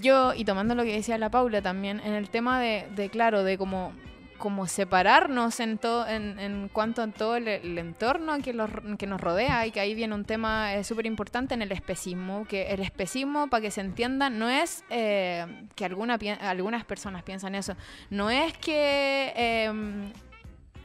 [0.00, 3.42] yo, y tomando lo que decía la Paula también, en el tema de, de claro,
[3.42, 3.92] de como
[4.36, 9.20] como separarnos en, todo en, en cuanto a todo el, entorno que, los- que nos
[9.20, 12.80] rodea y que ahí viene un tema eh, súper importante en el especismo, que el
[12.80, 17.74] especismo, para que se entienda, no es eh, que alguna, algunas personas piensan eso,
[18.10, 20.10] no es que...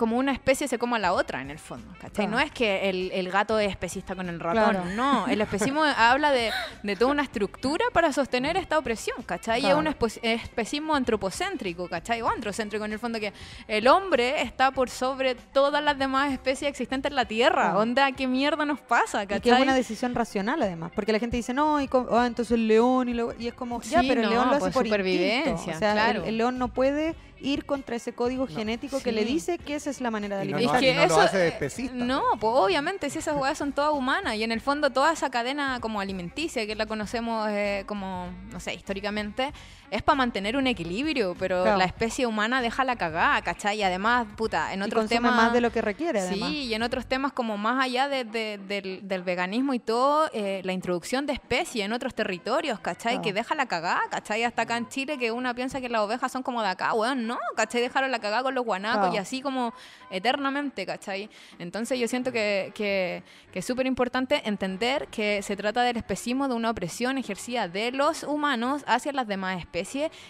[0.01, 2.25] como una especie se coma a la otra en el fondo, ¿cachai?
[2.25, 2.31] Claro.
[2.31, 4.85] No es que el, el gato es especista con el ratón, Claro.
[4.95, 5.27] no.
[5.27, 6.49] El especismo habla de,
[6.81, 9.63] de toda una estructura para sostener esta opresión, ¿cachai?
[9.63, 12.23] Y es un espe- especismo antropocéntrico, ¿cachai?
[12.23, 13.31] O androcéntrico en el fondo, que
[13.67, 17.77] el hombre está por sobre todas las demás especies existentes en la Tierra.
[17.77, 19.61] Onda, ¿qué mierda nos pasa, Y que es cachai?
[19.61, 23.13] una decisión racional además, porque la gente dice, no, y, ah, entonces el león y,
[23.13, 25.77] lo- y es como, ya, Sí, pero el león lo hace pues, por supervivencia, instinto.
[25.77, 29.57] O sea, el- el, león no puede ir contra ese código genético que le dice
[29.57, 30.93] que esa es la manera de Y no, alimentarse.
[30.93, 31.95] no, y no lo hace de eh, especista.
[31.95, 35.29] No, pues obviamente, si esas weas son todas humanas y en el fondo toda esa
[35.29, 39.51] cadena como alimenticia que la conocemos eh, como, no sé, históricamente,
[39.91, 41.77] es para mantener un equilibrio, pero Claro.
[41.77, 43.77] la especie humana deja la cagada, ¿cachai?
[43.79, 45.35] Y además, puta, en y otros consume temas...
[45.35, 46.49] más de lo que requiere además.
[46.49, 50.29] Sí, y en otros temas como más allá de- de- del, del veganismo y todo,
[50.33, 53.15] eh, la introducción de especies en otros territorios, ¿cachai?
[53.15, 53.21] Claro.
[53.21, 54.43] Que deja la cagada, ¿cachai?
[54.45, 57.27] Hasta acá en Chile que una piensa que las ovejas son como de acá, weón,
[57.27, 57.81] no, ¿cachai?
[57.81, 59.13] Dejaron la cagada con los guanacos Claro.
[59.15, 59.73] y así como
[60.09, 61.29] eternamente, ¿cachai?
[61.59, 66.47] Entonces yo siento que, que, que es súper importante entender que se trata del especismo
[66.47, 69.80] de una opresión ejercida de los humanos hacia las demás especies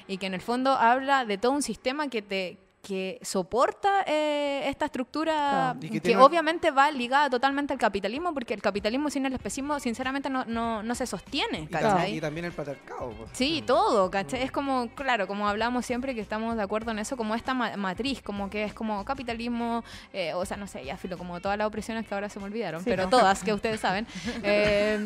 [0.07, 4.63] y que en el fondo habla de todo un sistema que te que soporta eh,
[4.67, 9.25] esta estructura que que, tiene- obviamente va ligada totalmente al capitalismo porque el capitalismo sin
[9.25, 11.89] el especismo sinceramente no, no, no se sostiene, Y, ¿cachai?
[11.91, 13.11] también, y también el patriarcado.
[13.11, 13.29] pues.
[13.33, 14.41] Sí, todo, ¿cachai?
[14.43, 17.77] Es como, claro, como hablamos siempre que estamos de acuerdo en eso, como esta ma-
[17.77, 21.57] matriz, como que es como capitalismo, eh, o sea, no sé, ya filo, como todas
[21.57, 24.07] las opresiones que ahora se me olvidaron, Sí, pero todas que ustedes saben.
[24.43, 25.05] Eh,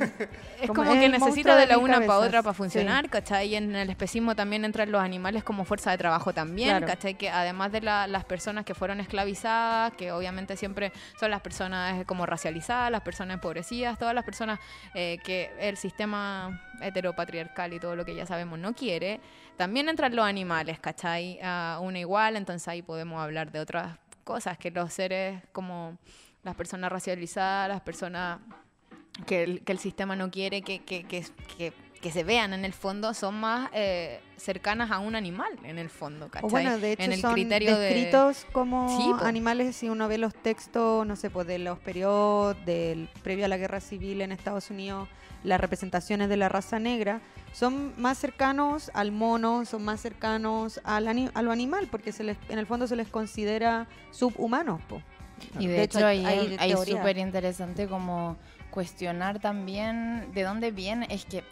[0.62, 2.58] es Como como, es que necesita de la una para otra para sí.
[2.58, 3.50] funcionar, ¿cachai?
[3.50, 6.88] Y en el especismo también entran los animales como fuerza de trabajo también, Claro.
[6.88, 7.16] ¿cachai?
[7.16, 12.06] Que además de la- las personas que fueron esclavizadas, que obviamente siempre son las personas
[12.06, 14.60] como racializadas, las personas empobrecidas, todas las personas
[14.94, 19.20] eh, que el sistema heteropatriarcal y todo lo que ya sabemos no quiere,
[19.58, 21.40] también entran los animales, ¿cachai?
[21.44, 25.98] A una igual, entonces ahí podemos hablar de otras cosas, que los seres como
[26.44, 28.40] las personas racializadas, las personas
[29.26, 30.62] que el, que sistema no quiere
[31.58, 31.74] que-
[32.06, 35.90] que se vean en el fondo, son más eh, cercanas a un animal en el
[35.90, 36.46] fondo, ¿cachai?
[36.46, 40.08] O bueno, de hecho en el son criterio de- descritos como Sí, animales si uno
[40.08, 44.22] ve los textos, no sé, pues de los periodos del previo a la guerra civil
[44.22, 45.10] en Estados Unidos,
[45.44, 47.22] las representaciones de la raza negra
[47.54, 52.24] son más cercanos al mono, son más cercanos al ani- a lo animal, porque se
[52.24, 54.80] les, en el fondo se les considera subhumanos.
[54.84, 55.02] po.
[55.60, 58.38] Y de, De hecho, hecho, ahí hay hay súper interesante como
[58.70, 61.08] cuestionar también de dónde viene.
[61.10, 61.44] Es que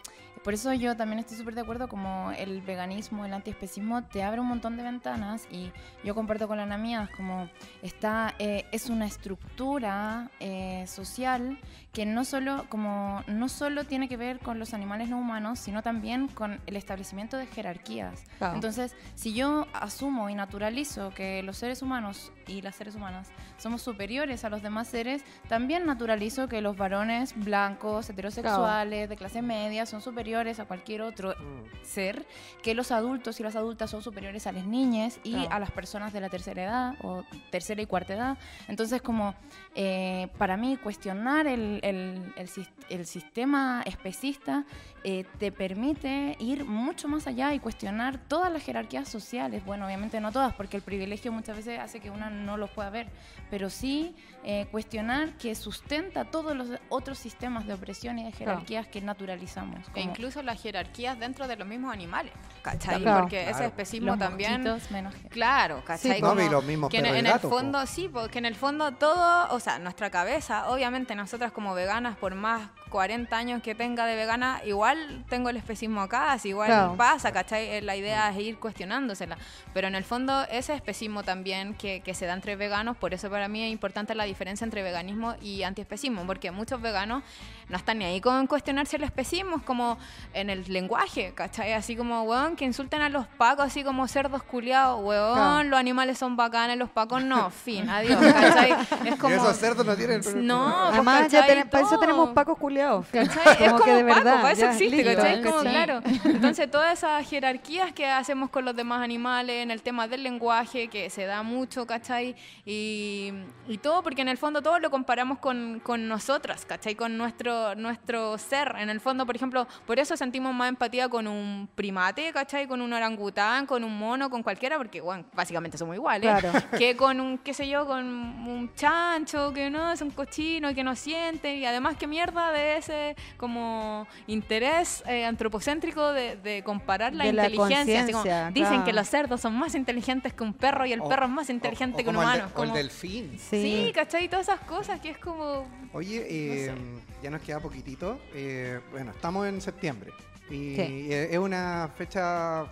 [0.44, 4.42] por eso yo también estoy súper de acuerdo como el veganismo, el antiespecismo te abre
[4.42, 5.72] un montón de ventanas y
[6.04, 7.48] yo comparto con la Ana mía, como
[7.80, 11.58] está, eh, es una estructura eh, social
[11.94, 15.80] que no solo, como, no solo tiene que ver con los animales no humanos, sino
[15.80, 18.24] también con el establecimiento de jerarquías.
[18.38, 18.56] Claro.
[18.56, 23.28] Entonces, si yo asumo y naturalizo que los seres humanos y las seres humanas
[23.58, 29.40] somos superiores a los demás seres, también naturalizo que los varones blancos, heterosexuales, de clase
[29.40, 31.84] media, son superiores a cualquier otro Mm.
[31.84, 32.26] ser,
[32.62, 35.48] que los adultos y las adultas son superiores a las niñas y Claro.
[35.52, 38.38] a las personas de la tercera edad o tercera y cuarta edad.
[38.66, 39.34] Entonces, como
[39.76, 44.64] eh, para mí cuestionar el, el- el sis- el sistema especista
[45.06, 49.62] eh, te permite ir mucho más allá y cuestionar todas las jerarquías sociales.
[49.64, 52.88] Bueno, obviamente no todas, porque el privilegio muchas veces hace que una no los pueda
[52.88, 53.08] ver,
[53.50, 54.14] pero sí
[54.44, 59.80] eh, cuestionar que sustenta todos los otros sistemas de opresión y de jerarquías que naturalizamos.
[59.88, 62.32] E como incluso las jerarquías dentro de los mismos animales,
[62.62, 63.00] ¿cachai?
[63.02, 63.20] Claro.
[63.22, 63.66] Porque ese Claro.
[63.66, 64.62] especismo los también...
[64.90, 66.20] menos Claro, ¿cachai?
[66.22, 67.58] No, Como y los mismos que en, en el gatos, po.
[67.58, 72.16] fondo, sí, porque en el fondo todo, o sea, nuestra cabeza, obviamente nosotras como veganas,
[72.16, 76.68] por más 40 años que tenga de vegana, igual tengo el especismo acá, así igual
[76.68, 76.94] Claro.
[76.96, 77.66] pasa, ¿cachai?
[77.68, 79.36] Eh, La idea es ir cuestionándosela.
[79.72, 83.28] Pero en el fondo ese especismo también que, que se da entre veganos, por eso
[83.30, 87.24] para mí es importante la diferencia entre veganismo y antiespecismo, porque muchos veganos
[87.68, 89.98] no están ni ahí con cuestionarse el especismo, es como
[90.32, 91.72] en el lenguaje, ¿cachai?
[91.72, 95.68] Así como, weón, que insulten a los pacos así como cerdos culiados, weón, Claro.
[95.68, 98.70] los animales son bacanes, los pacos no, fin, adiós, ¿cachai?
[99.04, 99.34] Es Y como...
[99.34, 100.20] esos cerdos no tienen.
[100.46, 101.48] No, pues, Además, ya ¿cachai?
[101.56, 103.64] tene- para eso tenemos pacos culiados ¿Cachai?
[103.64, 104.42] es como que de Paco, verdad.
[104.42, 105.42] para eso existe, listo, ¿cachai?
[105.42, 105.72] Como, ¿cachai?
[105.72, 106.00] claro.
[106.24, 110.88] Entonces, todas esas jerarquías que hacemos con los demás animales, en el tema del lenguaje,
[110.88, 112.34] que se da mucho, ¿cachai?
[112.64, 113.32] Y,
[113.68, 116.94] y todo, porque en el fondo todo lo comparamos con, con nosotras, ¿cachai?
[116.94, 118.74] Con nuestro, nuestro ser.
[118.78, 122.66] En el fondo, por ejemplo, por eso sentimos más empatía con un primate, ¿cachai?
[122.66, 126.40] Con un orangután, con un mono, con cualquiera, porque, bueno, básicamente somos iguales.
[126.40, 126.52] Claro.
[126.78, 130.74] Que con un, qué sé yo, con un chancho, que no, es un cochino y
[130.74, 131.56] que no siente.
[131.56, 137.32] Y además, qué mierda de ese como interés eh, antropocéntrico de, de comparar la De
[137.32, 138.02] la inteligencia.
[138.02, 141.00] Así como, conciencia, dicen que los cerdos son más inteligentes que un perro y el
[141.00, 142.44] O- perro es más inteligente o que un el de- humano.
[142.44, 143.38] o el como- delfín.
[143.38, 143.92] Sí, Sí.
[143.94, 144.28] ¿cachai?
[144.28, 145.66] Todas esas cosas que es como...
[145.92, 146.74] Oye, eh,
[147.22, 148.18] ya nos queda poquitito.
[148.34, 150.10] Eh, bueno, estamos en septiembre
[150.50, 151.06] y Sí.
[151.10, 152.64] eh, es una fecha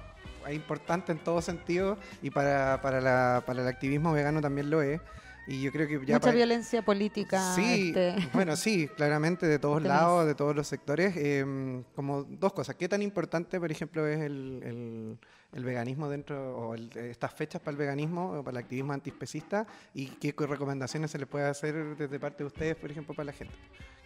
[0.52, 5.00] importante en todo sentido y para, para, la- para el activismo vegano también lo es.
[5.46, 7.54] Y yo creo que ya Mucha para- violencia política.
[7.56, 11.14] Sí, este, bueno, sí, claramente de todos lados, de todos los sectores.
[11.16, 12.76] eh, como dos cosas.
[12.76, 15.18] ¿Qué tan importante, por ejemplo, es el, el-
[15.52, 19.66] el veganismo dentro, o el- estas fechas para el veganismo, o para el activismo antiespecista?
[19.94, 23.26] ¿Y qué co- recomendaciones se les puede hacer desde parte de ustedes, por ejemplo, para
[23.26, 23.54] la gente?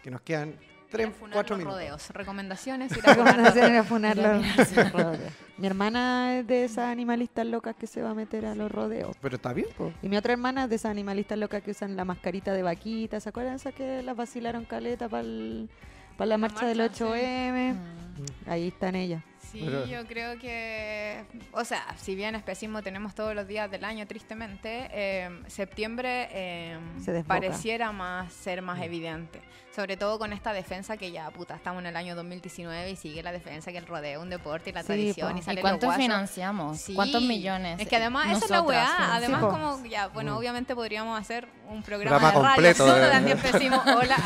[0.01, 0.55] Que nos quedan
[0.89, 1.73] tres, cuatro los minutos.
[1.73, 2.09] rodeos.
[2.11, 2.91] Recomendaciones.
[2.95, 3.87] Ir a funar los rodeos.
[3.87, 5.17] funar los.
[5.57, 9.15] Mi hermana es de esas animalistas locas que se va a meter a los rodeos.
[9.21, 9.67] Pero está bien.
[9.77, 9.91] po.
[10.03, 13.19] Y mi otra hermana es de esas animalistas locas que usan la mascarita de vaquita.
[13.19, 17.03] ¿Se acuerdan esas que las vacilaron caleta para la marcha, del marcha, sí.
[17.03, 17.73] 8M?
[17.73, 18.49] Mm.
[18.49, 19.23] Ahí están ellas.
[19.51, 23.83] Sí, Pero- yo creo que, o sea, si bien especismo tenemos todos los días del
[23.85, 29.41] año, tristemente, eh, septiembre eh, Se pareciera más ser más evidente.
[29.75, 33.21] Sobre todo con esta defensa que ya, puta, estamos en el año 2019 y sigue
[33.21, 35.37] la defensa que el rodeo, un deporte y la Sí, tradición po.
[35.37, 36.79] y ¿Y salen cuánto financiamos?
[36.81, 36.95] Sí.
[36.95, 37.79] ¿Cuántos millones?
[37.79, 38.87] Es que además, esa es la weá.
[38.87, 39.03] sí.
[39.11, 40.37] Además, como ya, bueno, Mm.
[40.37, 43.83] obviamente podríamos hacer un programa, Programa de radio completo solo de- de antiespecismo.
[43.85, 44.17] Hola.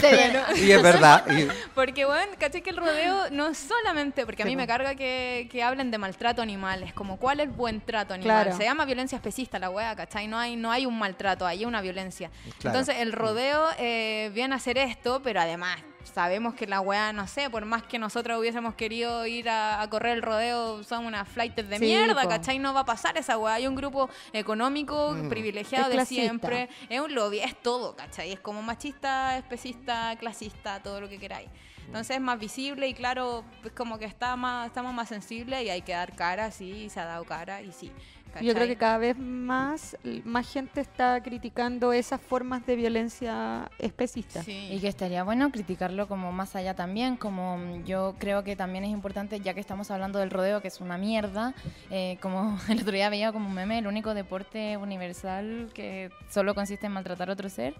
[0.00, 0.56] Pero.
[0.56, 1.24] Y es verdad.
[1.30, 5.48] y- porque, bueno, caché que el rodeo no solamente, porque a mí me carga que,
[5.50, 8.44] que hablen de maltrato animal, es como, ¿cuál es buen trato animal?
[8.44, 8.56] Claro.
[8.56, 10.26] Se llama violencia especista la wea, ¿cachai?
[10.28, 12.30] No hay, no hay un maltrato, hay una violencia.
[12.58, 12.78] Claro.
[12.78, 15.78] Entonces, el rodeo eh, viene a hacer esto, pero además
[16.14, 19.90] sabemos que la wea, no sé, por más que nosotros hubiésemos querido ir a, a
[19.90, 22.28] correr el rodeo, son unas flights de Sí, mierda, po.
[22.30, 22.58] ¿cachai?
[22.58, 23.54] No va a pasar esa wea.
[23.54, 25.28] Hay un grupo económico Mm.
[25.28, 26.22] privilegiado Es de clasista.
[26.22, 26.68] siempre.
[26.88, 28.32] Es un lobby, es todo, ¿cachai?
[28.32, 31.50] Es como machista, especista, clasista, todo lo que queráis.
[31.88, 35.70] Entonces es más visible y claro, es como que está más, estamos más sensibles y
[35.70, 37.90] hay que dar cara, sí, se ha dado cara y sí.
[38.34, 38.68] Yo creo ¿cachai?
[38.68, 44.42] que cada vez más, más gente está criticando esas formas de violencia especista.
[44.42, 44.68] Sí.
[44.70, 48.84] Y que estaría bueno criticarlo como más allá también, como mm, yo creo que también
[48.84, 51.54] es importante, ya que estamos hablando del rodeo, que es una mierda,
[51.90, 56.54] eh, como el otro día veía como un meme, el único deporte universal que solo
[56.54, 57.74] consiste en maltratar a otro ser,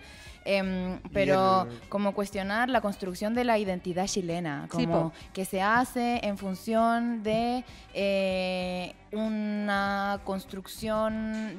[0.44, 5.12] em, pero el- como cuestionar la construcción de la identidad chilena, Sí, como po.
[5.32, 10.37] que se hace en función de eh, una construcción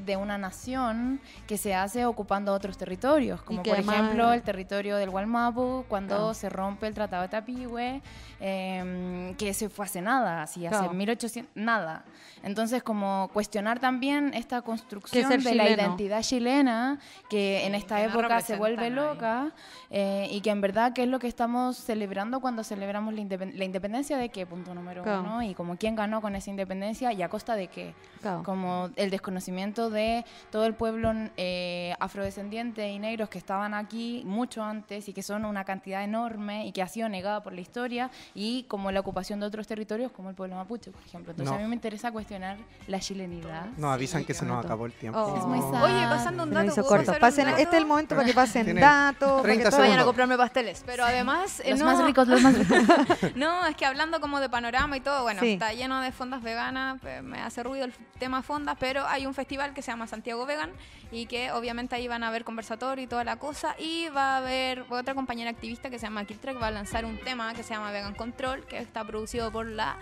[0.06, 4.98] de una nación que se hace ocupando otros territorios, como por además- ejemplo el territorio
[4.98, 6.34] del Gualmapu, cuando Claro.
[6.34, 8.02] se rompe el Tratado de Tapigüe,
[8.40, 10.94] em, que se fue hace nada, así hace Claro.
[10.94, 12.04] 1800, nada.
[12.44, 17.00] Entonces, como cuestionar también esta construcción de la identidad chilena,
[17.30, 19.52] que en esta época se vuelve loca,
[19.92, 23.54] eh, y que en verdad, ¿qué es lo que estamos celebrando cuando celebramos la, independ-
[23.54, 24.46] la independencia de qué?
[24.46, 25.22] Punto número Claro.
[25.22, 28.44] uno, y como quién ganó con esa independencia y a costa de qué Claro.
[28.44, 34.62] como el desconocimiento de todo el pueblo eh, afrodescendiente y negros que estaban aquí mucho
[34.64, 38.12] antes y que son una cantidad enorme y que ha sido negada por la historia
[38.36, 41.32] y como la ocupación de otros territorios como el pueblo mapuche, por ejemplo.
[41.32, 41.58] Entonces No.
[41.58, 43.66] a mí me interesa cuestionar la chilenidad.
[43.78, 45.20] Nos avisan Sí, que se nos acabó el tiempo.
[45.20, 45.38] Oh.
[45.38, 45.84] Es muy sad.
[45.84, 47.12] Oye, pasando un dato, hizo ¿puedo corto.
[47.12, 47.58] hacer un Pasen, dato?
[47.58, 49.30] este es el momento para que pasen datos.
[49.30, 50.84] para 30 que todo- Vayan a comprarme pasteles.
[50.86, 52.78] Pero además, eh, Los no, más ricos, los más ricos.
[53.36, 55.54] no, es que hablando como de panorama y todo, bueno, Sí.
[55.54, 59.34] está lleno de fondas veganas, pues, me hace ruido el tema fondas, pero hay un
[59.34, 60.72] festival que se llama Santiago Vegan
[61.12, 64.38] y que obviamente ahí van a haber conversatorio y toda la cosa y va a
[64.38, 67.64] haber otra compañera activista que se llama Kiltra que va a lanzar un tema que
[67.64, 69.96] se llama Vegan Control, que está producido por la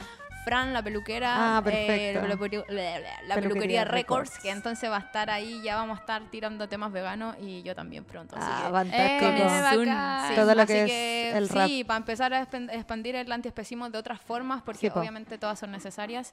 [0.48, 1.92] Fran, la peluquera, Ah, perfecto.
[1.94, 4.40] eh, la, peluquería- la- la Peluquería peluquería Records, Records.
[4.44, 7.76] que entonces va a estar ahí, ya vamos a estar tirando temas veganos y yo
[7.76, 8.38] también pronto.
[8.38, 9.80] Así Ah, que fantástico.
[9.86, 10.36] Bacán.
[10.36, 11.68] Todo lo Así que es el rap.
[11.68, 15.02] Sí, para empezar a expandir el antiespecismo de otras formas, porque Sí, po.
[15.02, 16.32] obviamente todas son necesarias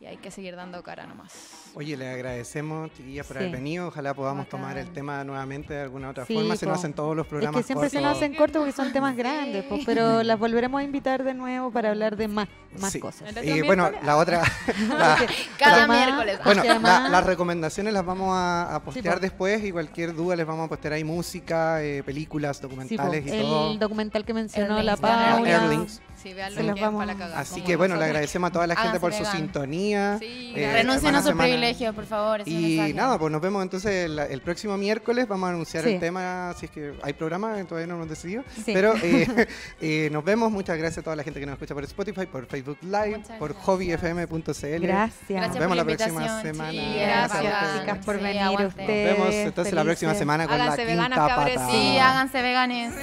[0.00, 1.70] y hay que seguir dando cara nomás.
[1.76, 3.86] Oye, le agradecemos, chiquillas, por haber venido.
[3.86, 4.60] Ojalá podamos Bacán.
[4.60, 6.56] tomar el tema nuevamente de alguna otra Sí, forma.
[6.56, 8.92] Se nos hacen todos los Es programas que siempre se nos hacen cortos porque son
[8.92, 12.48] temas grandes, pero las volveremos a invitar de nuevo para hablar de más,
[12.80, 12.98] más Sí.
[12.98, 13.28] cosas.
[13.50, 14.42] El Y bueno, la otra.
[14.88, 15.16] la-
[15.58, 16.38] Cada la- miércoles.
[16.44, 19.20] Bueno, la- las recomendaciones las vamos a, a postear po.
[19.20, 23.30] después y cualquier duda les vamos a postear ahí música, eh, películas, Sí, documentales y
[23.30, 23.74] el todo.
[23.76, 25.36] documental que mencionó la Paula.
[25.36, 26.00] Airlinks.
[26.24, 27.38] Sí, vean los vamos- para.
[27.38, 29.36] Así que bueno, le agradecemos a toda la gente Háganse por su vegan.
[29.36, 30.16] sintonía.
[30.18, 32.42] Sí, Eh, Renuncien a sus privilegios, por favor.
[32.46, 35.28] Y nada, pues nos vemos entonces el, el próximo miércoles.
[35.28, 35.90] Vamos a anunciar Sí.
[35.94, 38.42] el tema, si es que hay programa, todavía no hemos decidido.
[38.64, 38.72] Sí.
[38.72, 39.46] Pero eh,
[39.80, 40.50] eh, nos vemos.
[40.50, 43.38] Muchas gracias a toda la gente que nos escucha por Spotify, por Facebook Live, Muchas
[43.38, 44.80] por hobbyfm.cl.
[44.80, 45.28] Gracias.
[45.28, 46.70] Gracias Nos vemos por la la próxima semana.
[46.70, 47.80] Sí, Gracias, Gracias.
[47.80, 48.42] chicas, por Sí, venir.
[48.60, 51.70] Nos vemos entonces la próxima semana con Háganse la veganas, quinta cabres, pata.
[51.70, 52.94] Sí, háganse veganes.